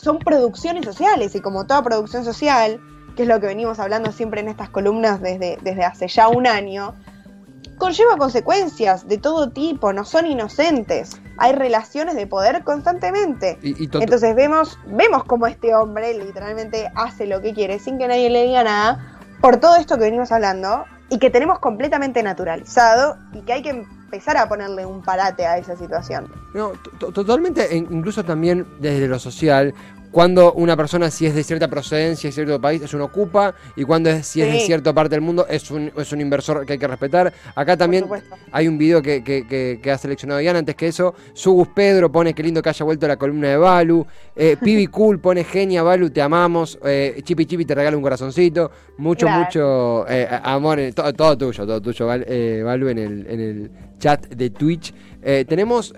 son 0.07 0.21
producciones 0.21 0.85
sociales, 0.85 1.35
y 1.35 1.41
como 1.41 1.67
toda 1.67 1.83
producción 1.83 2.25
social, 2.25 2.81
que 3.17 3.23
es 3.25 3.29
lo 3.29 3.41
que 3.41 3.49
venimos 3.49 3.81
hablando 3.81 4.13
siempre 4.13 4.41
en 4.41 4.47
estas 4.49 4.71
columnas 4.71 5.21
desde, 5.21 5.59
desde 5.63 5.85
hace 5.85 6.07
ya 6.07 6.29
un 6.29 6.47
año, 6.47 6.95
conlleva 7.79 8.17
consecuencias 8.17 9.09
de 9.09 9.19
todo 9.19 9.51
tipo, 9.51 9.93
no 9.93 10.05
son 10.05 10.27
inocentes. 10.27 11.21
Hay 11.39 11.53
relaciones 11.55 12.15
de 12.15 12.27
poder 12.29 12.63
constantemente. 12.63 13.59
y- 13.63 13.83
y 13.85 13.89
to- 13.89 14.01
Entonces 14.01 14.35
vemos, 14.37 14.79
vemos 14.87 15.25
cómo 15.25 15.47
este 15.49 15.75
hombre 15.75 16.15
literalmente 16.15 16.89
hace 16.95 17.27
lo 17.27 17.41
que 17.43 17.53
quiere 17.53 17.79
sin 17.81 17.99
que 17.99 18.07
nadie 18.07 18.31
le 18.31 18.45
diga 18.47 18.63
nada 18.63 19.19
por 19.41 19.57
todo 19.59 19.75
esto 19.77 19.97
que 19.97 20.05
venimos 20.05 20.31
hablando 20.31 20.85
y 21.11 21.19
que 21.19 21.31
tenemos 21.31 21.59
completamente 21.59 22.23
naturalizado 22.23 23.17
y 23.33 23.41
que 23.43 23.53
hay 23.55 23.63
que 23.63 23.71
empezar 23.71 24.37
a 24.39 24.49
ponerle 24.49 24.87
un 24.87 25.03
parate 25.03 25.45
a 25.47 25.59
esa 25.59 25.77
situación. 25.77 26.33
No, 26.55 26.73
to- 26.99 27.13
totalmente, 27.13 27.75
e 27.75 27.77
incluso 27.77 28.25
también 28.25 28.67
desde 28.81 29.07
lo 29.09 29.19
social, 29.19 29.75
cuando 30.11 30.53
una 30.55 30.77
persona 30.77 31.11
si 31.11 31.27
es 31.27 31.35
de 31.35 31.43
cierta 31.45 31.69
procedencia, 31.69 32.29
de 32.29 32.33
cierto 32.33 32.61
país, 32.61 32.81
es 32.83 32.95
un 32.95 33.01
ocupa, 33.03 33.55
y 33.77 33.85
cuando 33.85 34.11
es, 34.11 34.27
si 34.27 34.41
es 34.43 34.49
de 34.53 34.61
cierta 34.61 34.93
parte 34.93 35.15
del 35.15 35.21
mundo, 35.21 35.47
es 35.49 35.71
un, 35.71 35.91
es 35.97 36.13
un 36.13 36.21
inversor 36.21 36.65
que 36.65 36.75
hay 36.75 36.79
que 36.79 36.87
respetar. 36.89 37.33
Acá 37.55 37.77
también 37.77 38.05
hay 38.53 38.69
un 38.69 38.79
video 38.79 39.03
que, 39.03 39.23
que- 39.23 39.47
que- 39.47 39.81
que 39.83 39.91
ha 39.91 39.99
seleccionado 39.99 40.41
Ian, 40.41 40.57
antes 40.57 40.75
que 40.75 40.89
eso, 40.89 41.15
Sugus 41.35 41.69
Pedro 41.69 42.11
pone 42.11 42.33
que 42.35 42.43
lindo 42.43 42.63
que 42.63 42.69
haya 42.71 42.85
vuelto 42.85 43.07
la 43.07 43.17
columna 43.17 43.49
de 43.49 43.57
Balu, 43.57 44.07
eh, 44.35 44.57
Pibi 44.63 44.87
Cool 44.87 45.19
pone 45.21 45.45
genia, 45.45 45.83
Balu, 45.83 46.11
te 46.11 46.23
amamos, 46.23 46.79
eh, 46.85 47.21
Chipi 47.23 47.45
Chipi 47.47 47.65
te 47.65 47.75
regala 47.75 47.97
un 47.97 48.03
corazoncito, 48.03 48.71
mucho, 48.99 49.27
mucho 49.29 50.07
eh, 50.09 50.29
amor, 50.43 50.79
en- 50.81 50.95
todo, 50.95 51.13
todo 51.13 51.37
tuyo, 51.39 51.67
todo 51.67 51.81
tuyo, 51.81 52.09
eh, 52.15 52.63
Balu, 52.65 52.89
en 52.89 52.99
el, 52.99 53.27
en 53.29 53.41
el 53.41 53.71
chat 53.99 54.27
de 54.29 54.51
Twitch. 54.51 54.95
Eh, 55.23 55.45
tenemos... 55.49 55.95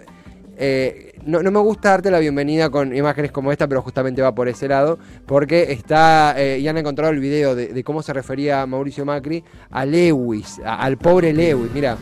eh, 0.61 1.13
no, 1.25 1.41
me 1.41 1.61
gusta 1.61 1.91
darte 1.91 2.11
la 2.11 2.19
bienvenida 2.19 2.69
con 2.69 2.95
imágenes 2.95 3.31
como 3.31 3.53
esta, 3.53 3.69
pero 3.69 3.81
justamente 3.81 4.23
va 4.23 4.35
por 4.35 4.49
ese 4.49 4.67
lado, 4.67 4.99
porque 5.25 5.73
está, 5.73 6.35
eh, 6.37 6.61
ya 6.61 6.71
han 6.71 6.79
encontrado 6.79 7.13
el 7.13 7.21
video 7.21 7.55
de, 7.55 7.85
cómo 7.85 8.03
se 8.03 8.13
refería 8.13 8.67
Mauricio 8.67 9.05
Macri 9.05 9.45
a 9.71 9.85
Lewis, 9.85 10.61
al 10.65 10.99
pobre 10.99 11.33
Lewis, 11.33 11.71
mira. 11.73 11.97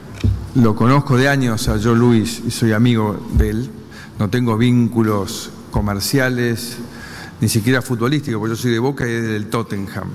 Lo 0.54 0.74
conozco 0.74 1.18
de 1.18 1.28
años 1.28 1.68
a 1.68 1.78
Joe 1.78 1.94
Luis 1.94 2.42
y 2.46 2.50
soy 2.50 2.72
amigo 2.72 3.28
de 3.34 3.50
él. 3.50 3.70
No 4.18 4.30
tengo 4.30 4.56
vínculos 4.56 5.50
comerciales, 5.70 6.78
ni 7.42 7.48
siquiera 7.48 7.82
futbolísticos, 7.82 8.38
porque 8.38 8.54
yo 8.54 8.56
soy 8.56 8.70
de 8.70 8.78
Boca 8.78 9.06
y 9.06 9.12
es 9.12 9.22
del 9.22 9.48
Tottenham. 9.48 10.08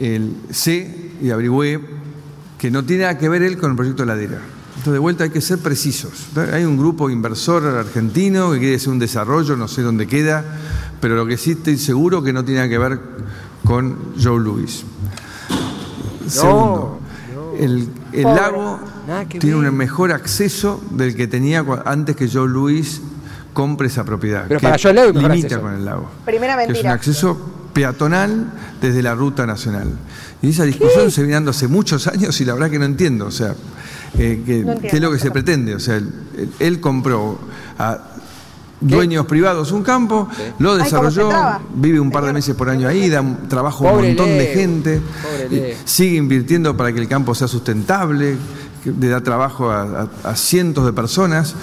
El, 0.00 0.36
sé 0.50 1.10
y 1.20 1.30
averigüé 1.30 1.80
que 2.58 2.70
no 2.70 2.84
tiene 2.84 3.02
nada 3.02 3.18
que 3.18 3.28
ver 3.28 3.42
él 3.42 3.58
con 3.58 3.70
el 3.70 3.76
proyecto 3.76 4.04
Ladera. 4.04 4.38
Entonces, 4.78 4.92
de 4.92 4.98
vuelta 5.00 5.24
hay 5.24 5.30
que 5.30 5.40
ser 5.40 5.58
precisos. 5.58 6.28
Hay 6.52 6.64
un 6.64 6.78
grupo 6.78 7.10
inversor 7.10 7.66
argentino 7.66 8.52
que 8.52 8.60
quiere 8.60 8.76
hacer 8.76 8.90
un 8.90 9.00
desarrollo, 9.00 9.56
no 9.56 9.66
sé 9.66 9.82
dónde 9.82 10.06
queda, 10.06 10.44
pero 11.00 11.16
lo 11.16 11.26
que 11.26 11.36
sí 11.36 11.52
estoy 11.52 11.76
seguro 11.78 12.22
que 12.22 12.32
no 12.32 12.44
tiene 12.44 12.60
nada 12.60 12.70
que 12.70 12.78
ver 12.78 13.00
con 13.64 14.14
Joe 14.22 14.38
Luis. 14.38 14.84
Segundo, 16.28 17.00
el, 17.58 17.88
lago 18.22 18.78
Nada 19.08 19.24
tiene 19.24 19.56
ver. 19.56 19.70
un 19.70 19.76
mejor 19.76 20.12
acceso 20.12 20.80
del 20.92 21.16
que 21.16 21.26
tenía 21.26 21.64
antes 21.84 22.14
que 22.14 22.28
Joe 22.28 22.48
Luis 22.48 23.00
compre 23.52 23.88
esa 23.88 24.04
propiedad. 24.04 24.44
Pero 24.46 24.60
que 24.60 24.66
para 24.68 24.78
Joe 24.80 24.94
Louis 24.94 25.12
limita 25.12 25.46
acceso. 25.46 25.60
con 25.60 25.74
el 25.74 25.84
lago. 25.84 26.08
Primera 26.24 26.54
Que 26.54 26.62
es 26.62 26.68
un 26.68 26.72
mentira. 26.74 26.92
acceso 26.92 27.36
peatonal 27.72 28.52
desde 28.80 29.02
la 29.02 29.16
ruta 29.16 29.44
nacional. 29.44 29.88
Y 30.40 30.50
esa 30.50 30.62
discusión 30.62 31.10
se 31.10 31.22
viene 31.22 31.34
dando 31.34 31.50
hace 31.50 31.66
muchos 31.66 32.06
años 32.06 32.40
y 32.40 32.44
la 32.44 32.54
verdad 32.54 32.70
que 32.70 32.78
no 32.78 32.84
entiendo. 32.84 33.26
O 33.26 33.32
sea, 33.32 33.56
eh, 34.16 34.42
que- 34.44 34.64
No 34.64 34.78
¿qué 34.80 34.96
es 34.96 35.00
lo 35.02 35.10
que 35.12 35.18
se 35.18 35.30
pretende? 35.30 35.74
O 35.74 35.80
sea, 35.80 36.00
él, 36.58 36.80
compró 36.80 37.38
a 37.78 37.98
dueños 38.80 39.26
privados 39.26 39.72
un 39.72 39.82
campo, 39.82 40.28
lo 40.60 40.76
desarrolló, 40.84 41.28
vive 41.74 41.98
un 41.98 42.10
par 42.12 42.24
de 42.24 42.32
meses 42.32 42.54
por 42.54 42.70
año 42.70 42.86
ahí, 42.88 43.08
da 43.08 43.20
un 43.20 43.48
trabajo 43.48 43.88
a 43.88 43.92
un 43.92 43.98
montón 44.16 44.28
de 44.38 44.46
gente, 44.54 45.00
sigue 45.84 46.16
invirtiendo 46.16 46.76
para 46.76 46.92
que 46.92 47.00
el 47.00 47.08
campo 47.08 47.34
sea 47.34 47.48
sustentable, 47.48 48.36
le 48.84 49.08
da 49.08 49.20
trabajo 49.20 49.70
a, 49.70 50.08
a- 50.24 50.30
a 50.30 50.36
cientos 50.36 50.86
de 50.86 50.92
personas. 50.92 51.54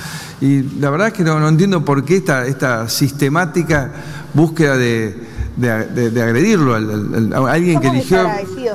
Y 0.42 0.62
la 0.80 0.90
verdad 0.90 1.08
es 1.08 1.14
que 1.14 1.24
no, 1.24 1.40
no 1.40 1.48
entiendo 1.48 1.86
por 1.86 2.04
qué 2.04 2.18
esta, 2.18 2.46
esta 2.46 2.90
sistemática 2.90 3.92
búsqueda 4.34 4.76
de, 4.78 5.18
de- 5.56 5.86
de- 5.88 6.10
de 6.12 6.22
agredirlo 6.22 6.76
al- 6.76 6.90
al- 6.90 7.34
al- 7.34 7.48
a 7.48 7.52
alguien 7.52 7.80
que 7.80 7.88
eligió 7.88 8.24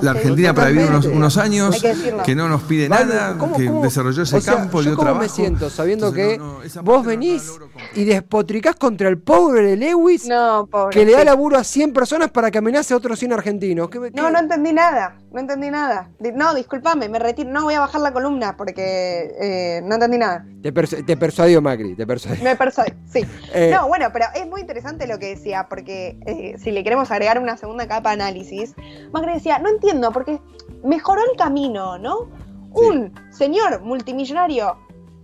la 0.02 0.10
Argentina 0.12 0.54
para 0.54 0.68
vivir 0.70 0.86
unos, 0.88 1.06
unos 1.06 1.36
años, 1.36 1.82
que 2.24 2.34
no 2.34 2.48
nos 2.48 2.62
pide 2.62 2.88
Vale, 2.88 3.06
nada, 3.14 3.36
¿cómo- 3.38 3.56
que 3.56 3.66
cómo? 3.66 3.82
desarrolló 3.82 4.22
ese 4.22 4.36
O 4.36 4.40
sea, 4.40 4.54
campo, 4.54 4.78
yo 4.80 4.90
dio 4.90 4.96
cómo 4.96 5.04
trabajo. 5.04 5.22
me 5.24 5.28
siento 5.28 5.68
sabiendo 5.70 6.08
Entonces, 6.08 6.32
que 6.34 6.38
no, 6.38 6.52
no, 6.54 6.62
esa 6.62 6.80
vos 6.82 7.04
venís 7.04 7.52
y 7.94 8.04
despotricás 8.04 8.76
contra 8.76 9.08
el 9.08 9.18
pobre 9.18 9.62
de 9.62 9.76
Lewis 9.76 10.26
No, 10.26 10.66
pobre. 10.70 10.94
que 10.98 11.04
le 11.04 11.12
da 11.12 11.24
laburo 11.24 11.58
a 11.58 11.64
100 11.64 11.92
personas 11.92 12.30
para 12.30 12.50
que 12.50 12.58
amenace 12.58 12.94
a 12.94 12.96
otros 12.96 13.18
100 13.18 13.32
argentinos. 13.32 13.90
¿Qué- 13.90 14.00
qué- 14.00 14.10
No, 14.20 14.30
no 14.30 14.38
entendí 14.38 14.72
nada, 14.72 15.16
no 15.32 15.40
entendí 15.40 15.70
nada. 15.70 16.08
No, 16.34 16.54
discúlpame, 16.54 17.08
me 17.08 17.18
retiro, 17.18 17.50
no 17.50 17.64
voy 17.64 17.74
a 17.74 17.80
bajar 17.80 18.00
la 18.00 18.12
columna 18.12 18.56
porque 18.56 19.32
eh, 19.40 19.80
no 19.84 19.94
entendí 19.94 20.18
nada. 20.18 20.44
Te, 20.62 20.72
persu- 20.74 21.04
te 21.04 21.16
persuadió 21.16 21.60
Macri, 21.62 21.94
te 21.94 22.06
persuadió. 22.06 22.42
Me 22.44 22.56
persuadí, 22.56 22.92
sí. 23.12 23.20
Eh, 23.54 23.70
No, 23.74 23.88
bueno, 23.88 24.08
pero 24.12 24.26
es 24.34 24.46
muy 24.46 24.60
interesante 24.60 25.06
lo 25.06 25.18
que 25.18 25.28
decía, 25.30 25.66
porque 25.68 26.16
eh, 26.26 26.56
si 26.62 26.69
le 26.72 26.82
queremos 26.84 27.10
agregar 27.10 27.38
una 27.38 27.56
segunda 27.56 27.86
capa 27.88 28.10
de 28.10 28.22
análisis, 28.22 28.74
Macri 29.12 29.34
decía, 29.34 29.58
no 29.58 29.68
entiendo, 29.68 30.10
porque 30.12 30.40
mejoró 30.84 31.20
el 31.30 31.36
camino, 31.36 31.98
¿no? 31.98 32.28
Un 32.72 33.12
señor 33.30 33.80
multimillonario 33.82 34.76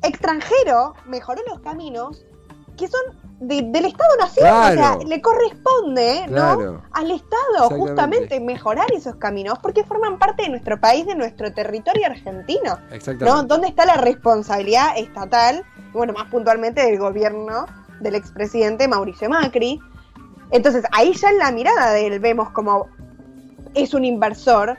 extranjero 0.02 0.94
mejoró 1.06 1.40
los 1.48 1.60
caminos 1.60 2.24
que 2.76 2.88
son 2.88 3.00
de- 3.40 3.62
del 3.62 3.86
Estado-Nación, 3.86 4.46
Claro. 4.46 4.74
o 4.74 4.98
sea, 5.00 5.08
le 5.08 5.22
corresponde, 5.22 6.26
¿no? 6.28 6.82
Al 6.92 7.10
Estado 7.10 7.70
justamente 7.70 8.38
mejorar 8.40 8.86
esos 8.92 9.16
caminos, 9.16 9.58
porque 9.60 9.84
forman 9.84 10.18
parte 10.18 10.42
de 10.44 10.48
nuestro 10.50 10.78
país, 10.80 11.06
de 11.06 11.14
nuestro 11.14 11.52
territorio 11.52 12.06
argentino. 12.06 12.78
¿no? 13.20 13.42
¿Dónde 13.44 13.68
está 13.68 13.84
la 13.86 13.96
responsabilidad 13.96 14.96
estatal? 14.96 15.64
Bueno, 15.92 16.12
más 16.12 16.30
puntualmente 16.30 16.82
del 16.82 16.98
gobierno 16.98 17.66
del 18.00 18.14
expresidente 18.14 18.88
Mauricio 18.88 19.28
Macri. 19.30 19.80
Entonces, 20.50 20.84
ahí 20.92 21.12
ya 21.14 21.30
en 21.30 21.38
la 21.38 21.50
mirada 21.52 21.92
de 21.92 22.06
él 22.06 22.20
vemos 22.20 22.50
como 22.50 22.88
es 23.74 23.94
un 23.94 24.04
inversor, 24.04 24.78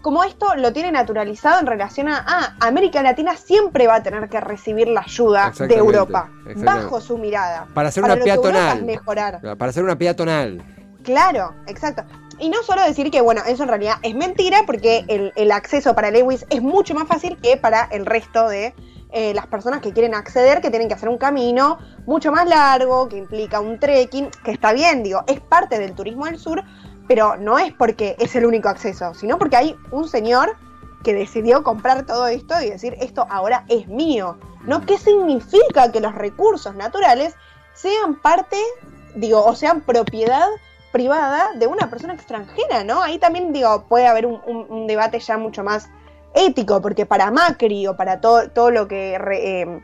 como 0.00 0.22
esto 0.24 0.54
lo 0.56 0.72
tiene 0.72 0.92
naturalizado 0.92 1.60
en 1.60 1.66
relación 1.66 2.08
a, 2.08 2.24
ah, 2.26 2.56
América 2.60 3.02
Latina 3.02 3.36
siempre 3.36 3.86
va 3.86 3.96
a 3.96 4.02
tener 4.02 4.28
que 4.28 4.40
recibir 4.40 4.88
la 4.88 5.00
ayuda 5.00 5.52
de 5.58 5.74
Europa, 5.74 6.30
bajo 6.56 7.00
su 7.00 7.18
mirada. 7.18 7.66
Para 7.74 7.88
hacer 7.88 8.02
Para 8.02 8.14
una 8.14 8.24
peatonal. 8.24 8.84
mejorar. 8.84 9.40
Para 9.56 9.70
hacer 9.70 9.82
una 9.82 9.98
peatonal. 9.98 10.62
Claro, 11.02 11.54
exacto. 11.66 12.04
Y 12.38 12.50
no 12.50 12.62
solo 12.62 12.82
decir 12.82 13.10
que, 13.10 13.20
bueno, 13.20 13.42
eso 13.46 13.64
en 13.64 13.68
realidad 13.68 13.96
es 14.02 14.14
mentira, 14.14 14.62
porque 14.66 15.04
el, 15.08 15.32
el 15.34 15.50
acceso 15.50 15.94
para 15.94 16.10
Lewis 16.10 16.46
es 16.50 16.62
mucho 16.62 16.94
más 16.94 17.08
fácil 17.08 17.36
que 17.42 17.56
para 17.56 17.84
el 17.90 18.06
resto 18.06 18.48
de 18.48 18.74
eh, 19.10 19.32
las 19.34 19.46
personas 19.46 19.80
que 19.80 19.92
quieren 19.92 20.14
acceder, 20.14 20.60
que 20.60 20.70
tienen 20.70 20.88
que 20.88 20.94
hacer 20.94 21.08
un 21.08 21.18
camino 21.18 21.78
mucho 22.06 22.30
más 22.30 22.46
largo, 22.46 23.08
que 23.08 23.16
implica 23.16 23.60
un 23.60 23.78
trekking, 23.78 24.30
que 24.44 24.50
está 24.50 24.72
bien, 24.72 25.02
digo, 25.02 25.22
es 25.26 25.40
parte 25.40 25.78
del 25.78 25.94
turismo 25.94 26.26
del 26.26 26.38
sur, 26.38 26.62
pero 27.06 27.36
no 27.36 27.58
es 27.58 27.72
porque 27.72 28.16
es 28.18 28.36
el 28.36 28.44
único 28.44 28.68
acceso, 28.68 29.14
sino 29.14 29.38
porque 29.38 29.56
hay 29.56 29.76
un 29.90 30.08
señor 30.08 30.56
que 31.02 31.14
decidió 31.14 31.62
comprar 31.62 32.04
todo 32.04 32.26
esto 32.26 32.60
y 32.60 32.70
decir, 32.70 32.96
esto 33.00 33.26
ahora 33.30 33.64
es 33.68 33.88
mío. 33.88 34.36
¿No? 34.64 34.84
¿Qué 34.84 34.98
significa 34.98 35.90
que 35.92 36.00
los 36.00 36.14
recursos 36.14 36.74
naturales 36.74 37.34
sean 37.72 38.16
parte, 38.16 38.58
digo, 39.14 39.44
o 39.44 39.54
sean 39.54 39.80
propiedad 39.80 40.48
privada 40.92 41.52
de 41.54 41.66
una 41.66 41.88
persona 41.88 42.14
extranjera, 42.14 42.82
¿no? 42.84 43.02
Ahí 43.02 43.18
también, 43.18 43.52
digo, 43.52 43.84
puede 43.88 44.06
haber 44.06 44.26
un, 44.26 44.86
debate 44.86 45.20
ya 45.20 45.38
mucho 45.38 45.62
más 45.62 45.88
ético, 46.46 46.80
porque 46.80 47.06
para 47.06 47.30
Macri 47.30 47.86
o 47.86 47.96
para 47.96 48.20
todo, 48.20 48.50
todo 48.50 48.70
lo 48.70 48.88
que, 48.88 49.18
re- 49.18 49.60
eh, 49.62 49.80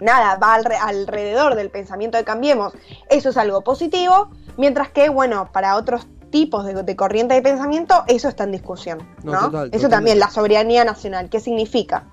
nada, 0.00 0.36
va 0.36 0.56
alre- 0.56 0.78
alrededor 0.80 1.54
del 1.54 1.70
pensamiento 1.70 2.16
de 2.18 2.24
Cambiemos, 2.24 2.72
eso 3.08 3.30
es 3.30 3.36
algo 3.36 3.62
positivo, 3.62 4.30
mientras 4.56 4.90
que, 4.90 5.08
bueno, 5.08 5.50
para 5.52 5.76
otros 5.76 6.06
tipos 6.30 6.64
de, 6.64 6.74
de 6.82 6.96
corriente 6.96 7.34
de 7.34 7.42
pensamiento, 7.42 8.04
eso 8.06 8.28
está 8.28 8.44
en 8.44 8.52
discusión, 8.52 8.98
No, 9.24 9.32
¿no? 9.32 9.40
total, 9.46 9.70
eso 9.72 9.88
también, 9.88 10.18
la 10.20 10.30
soberanía 10.30 10.84
nacional, 10.84 11.28
¿qué 11.28 11.40
significa? 11.40 12.04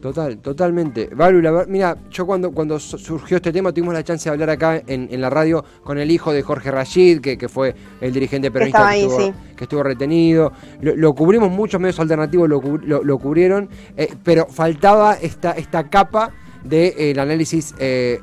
Total, 0.00 0.38
totalmente. 0.38 1.10
La 1.14 1.30
mira, 1.68 1.96
yo 2.10 2.24
cuando, 2.24 2.52
cuando 2.52 2.78
su- 2.80 2.96
surgió 2.96 3.36
este 3.36 3.52
tema 3.52 3.70
tuvimos 3.70 3.92
la 3.92 4.02
chance 4.02 4.28
de 4.28 4.32
hablar 4.32 4.48
acá 4.48 4.82
en, 4.86 5.08
en 5.10 5.20
la 5.20 5.28
radio 5.28 5.62
con 5.84 5.98
el 5.98 6.10
hijo 6.10 6.32
de 6.32 6.42
Jorge 6.42 6.70
Rashid, 6.70 7.20
que, 7.20 7.36
que 7.36 7.48
fue 7.50 7.74
el 8.00 8.10
dirigente 8.12 8.50
peronista 8.50 8.78
estaba 8.78 8.90
ahí, 8.92 9.02
estuvo, 9.02 9.20
sí. 9.20 9.32
que 9.56 9.64
estuvo 9.64 9.82
retenido. 9.82 10.52
Lo, 10.80 10.96
lo 10.96 11.14
cubrimos, 11.14 11.50
muchos 11.50 11.78
medios 11.80 12.00
alternativos 12.00 12.48
lo, 12.48 12.62
lo- 12.62 13.04
lo 13.04 13.18
cubrieron, 13.18 13.68
eh, 13.96 14.08
pero 14.24 14.46
faltaba 14.46 15.14
esta, 15.20 15.52
esta 15.52 15.90
capa 15.90 16.30
del 16.64 17.18
análisis. 17.18 17.74
eh, 17.78 18.20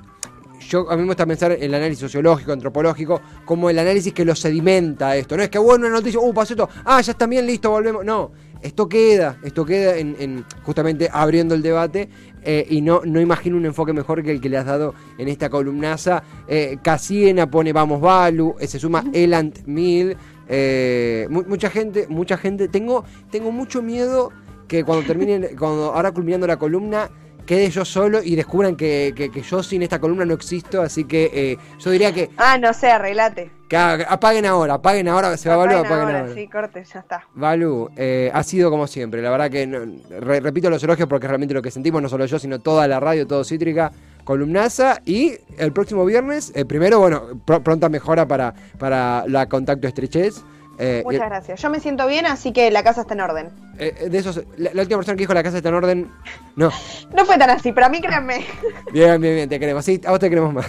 yo, 0.69 0.89
a 0.91 0.95
mí 0.95 1.01
me 1.03 1.07
gusta 1.09 1.25
pensar 1.25 1.51
en 1.53 1.61
el 1.63 1.73
análisis 1.75 1.99
sociológico, 1.99 2.51
antropológico, 2.51 3.21
como 3.45 3.69
el 3.69 3.77
análisis 3.79 4.11
que 4.11 4.25
lo 4.25 4.35
sedimenta 4.35 5.15
esto. 5.15 5.37
No 5.37 5.43
es 5.43 5.49
que, 5.49 5.59
bueno, 5.59 5.85
una 5.85 5.95
noticia, 5.95 6.19
uh, 6.19 6.33
pasó 6.33 6.53
esto, 6.53 6.67
ah, 6.83 6.99
ya 6.99 7.11
está 7.11 7.25
bien, 7.27 7.45
listo, 7.45 7.69
volvemos. 7.69 8.03
No, 8.03 8.31
esto 8.61 8.87
queda, 8.89 9.37
esto 9.43 9.65
queda 9.65 9.97
en, 9.97 10.15
en 10.19 10.45
justamente 10.63 11.09
abriendo 11.11 11.55
el 11.55 11.61
debate 11.61 12.09
eh, 12.43 12.65
y 12.69 12.81
no, 12.81 13.01
no 13.05 13.19
imagino 13.19 13.57
un 13.57 13.65
enfoque 13.65 13.93
mejor 13.93 14.23
que 14.23 14.31
el 14.31 14.39
que 14.41 14.49
le 14.49 14.57
has 14.57 14.65
dado 14.65 14.93
en 15.17 15.27
esta 15.27 15.49
columnaza. 15.49 16.23
Eh, 16.47 16.77
Casiena 16.81 17.49
pone 17.49 17.73
Vamos 17.73 17.99
Balu, 18.01 18.55
eh, 18.59 18.67
se 18.67 18.79
suma 18.79 19.03
Elant 19.13 19.65
Mil, 19.65 20.15
eh, 20.47 21.27
mu- 21.29 21.43
mucha 21.47 21.69
gente, 21.69 22.07
mucha 22.09 22.37
gente. 22.37 22.67
Tengo, 22.67 23.03
tengo 23.29 23.51
mucho 23.51 23.81
miedo 23.81 24.31
que 24.67 24.83
cuando 24.83 25.05
termine, 25.05 25.49
cuando 25.57 25.93
ahora 25.93 26.11
culminando 26.11 26.47
la 26.47 26.57
columna, 26.57 27.09
quede 27.47 27.71
yo 27.71 27.83
solo 27.85 28.21
y 28.21 28.35
descubran 28.35 28.75
que, 28.75 29.13
que- 29.15 29.31
que 29.31 29.41
yo 29.41 29.63
sin 29.63 29.81
esta 29.81 29.97
columna 29.99 30.23
no 30.25 30.35
existo, 30.35 30.83
así 30.83 31.05
que 31.05 31.31
eh, 31.33 31.57
yo 31.79 31.89
diría 31.89 32.11
que, 32.13 32.29
Ah, 32.37 32.59
no 32.59 32.71
sé, 32.73 32.91
arreglate. 32.91 33.49
que 33.67 33.75
apaguen 33.77 34.45
ahora, 34.45 34.75
apaguen 34.75 35.07
ahora, 35.07 35.35
se 35.37 35.49
va 35.49 35.55
Apaguen 35.55 35.77
apaguen 35.79 35.99
ahora, 36.05 36.19
ahora. 36.21 36.33
Sí, 36.35 36.47
corte, 36.47 36.83
ya 36.93 36.99
está. 36.99 37.23
Balu, 37.33 37.89
eh, 37.97 38.29
ha 38.33 38.43
sido 38.43 38.69
como 38.69 38.85
siempre. 38.85 39.21
La 39.23 39.31
verdad 39.31 39.49
que, 39.49 39.65
no- 39.65 39.79
re- 40.19 40.41
repito 40.41 40.69
los 40.69 40.83
elogios 40.83 41.07
porque 41.09 41.25
es 41.25 41.29
realmente 41.29 41.55
lo 41.55 41.61
que 41.63 41.71
sentimos, 41.71 42.01
no 42.01 42.09
solo 42.09 42.25
yo, 42.27 42.37
sino 42.37 42.59
toda 42.59 42.87
la 42.87 42.99
radio, 42.99 43.25
todo 43.25 43.43
Cítrica, 43.43 43.91
columnaza. 44.23 45.01
Y 45.05 45.33
el 45.57 45.71
próximo 45.71 46.05
viernes, 46.05 46.51
eh, 46.55 46.65
primero, 46.65 46.99
bueno, 46.99 47.23
pr- 47.45 47.63
pronta 47.63 47.89
mejora 47.89 48.27
para, 48.27 48.53
para 48.77 49.23
la 49.27 49.47
contacto 49.47 49.87
estrechez. 49.87 50.43
Eh, 50.79 51.01
Muchas 51.03 51.27
gracias. 51.29 51.61
Yo 51.61 51.69
me 51.69 51.79
siento 51.79 52.05
bien, 52.07 52.25
así 52.25 52.51
que 52.53 52.69
la 52.71 52.83
casa 52.83 53.01
está 53.01 53.13
en 53.15 53.21
orden. 53.21 53.49
eh, 53.79 54.07
de 54.09 54.17
esos, 54.17 54.43
la, 54.57 54.71
la 54.73 54.81
última 54.83 54.99
persona 54.99 55.15
que 55.15 55.21
dijo 55.23 55.33
la 55.33 55.43
casa 55.43 55.57
está 55.57 55.69
en 55.69 55.75
orden. 55.75 56.11
No, 56.55 56.69
No 57.15 57.25
fue 57.25 57.37
tan 57.37 57.49
así, 57.49 57.71
pero 57.71 57.87
a 57.87 57.89
mí 57.89 57.99
créanme. 58.01 58.45
bien, 58.93 59.19
bien, 59.19 59.35
bien, 59.35 59.49
te 59.49 59.59
queremos. 59.59 59.83
Sí, 59.83 59.99
a 60.05 60.11
vos 60.11 60.19
te 60.19 60.29
queremos 60.29 60.53
más. 60.53 60.67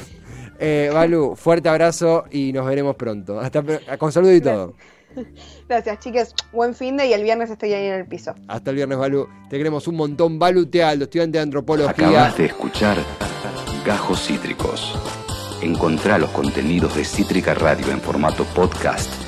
Eh, 0.58 0.90
Balu, 0.92 1.36
fuerte 1.36 1.68
abrazo 1.68 2.24
y 2.30 2.52
nos 2.52 2.66
veremos 2.66 2.96
pronto. 2.96 3.38
Hasta 3.38 3.62
con 3.98 4.10
saludo 4.10 4.34
y 4.34 4.40
todo. 4.40 4.74
Gracias, 5.68 5.98
chicas. 6.00 6.34
Buen 6.52 6.74
fin 6.74 6.96
de 6.96 7.06
y 7.06 7.12
el 7.12 7.22
viernes 7.22 7.50
estoy 7.50 7.72
ahí 7.74 7.86
en 7.86 7.94
el 7.94 8.06
piso. 8.06 8.34
Hasta 8.48 8.70
el 8.70 8.76
viernes, 8.76 8.98
Balu. 8.98 9.28
Te 9.50 9.56
queremos 9.58 9.86
un 9.88 9.96
montón. 9.96 10.38
Balu 10.38 10.66
Tealdo, 10.66 11.04
estudiante 11.04 11.38
de 11.38 11.42
antropología. 11.42 11.90
Acabas 11.90 12.36
de 12.38 12.46
escuchar 12.46 12.96
Gajos 13.84 14.26
Cítricos. 14.26 14.98
Encontrá 15.62 16.18
los 16.18 16.30
contenidos 16.30 16.94
de 16.96 17.04
Cítrica 17.04 17.52
Radio 17.54 17.90
en 17.90 18.00
formato 18.00 18.44
podcast 18.54 19.10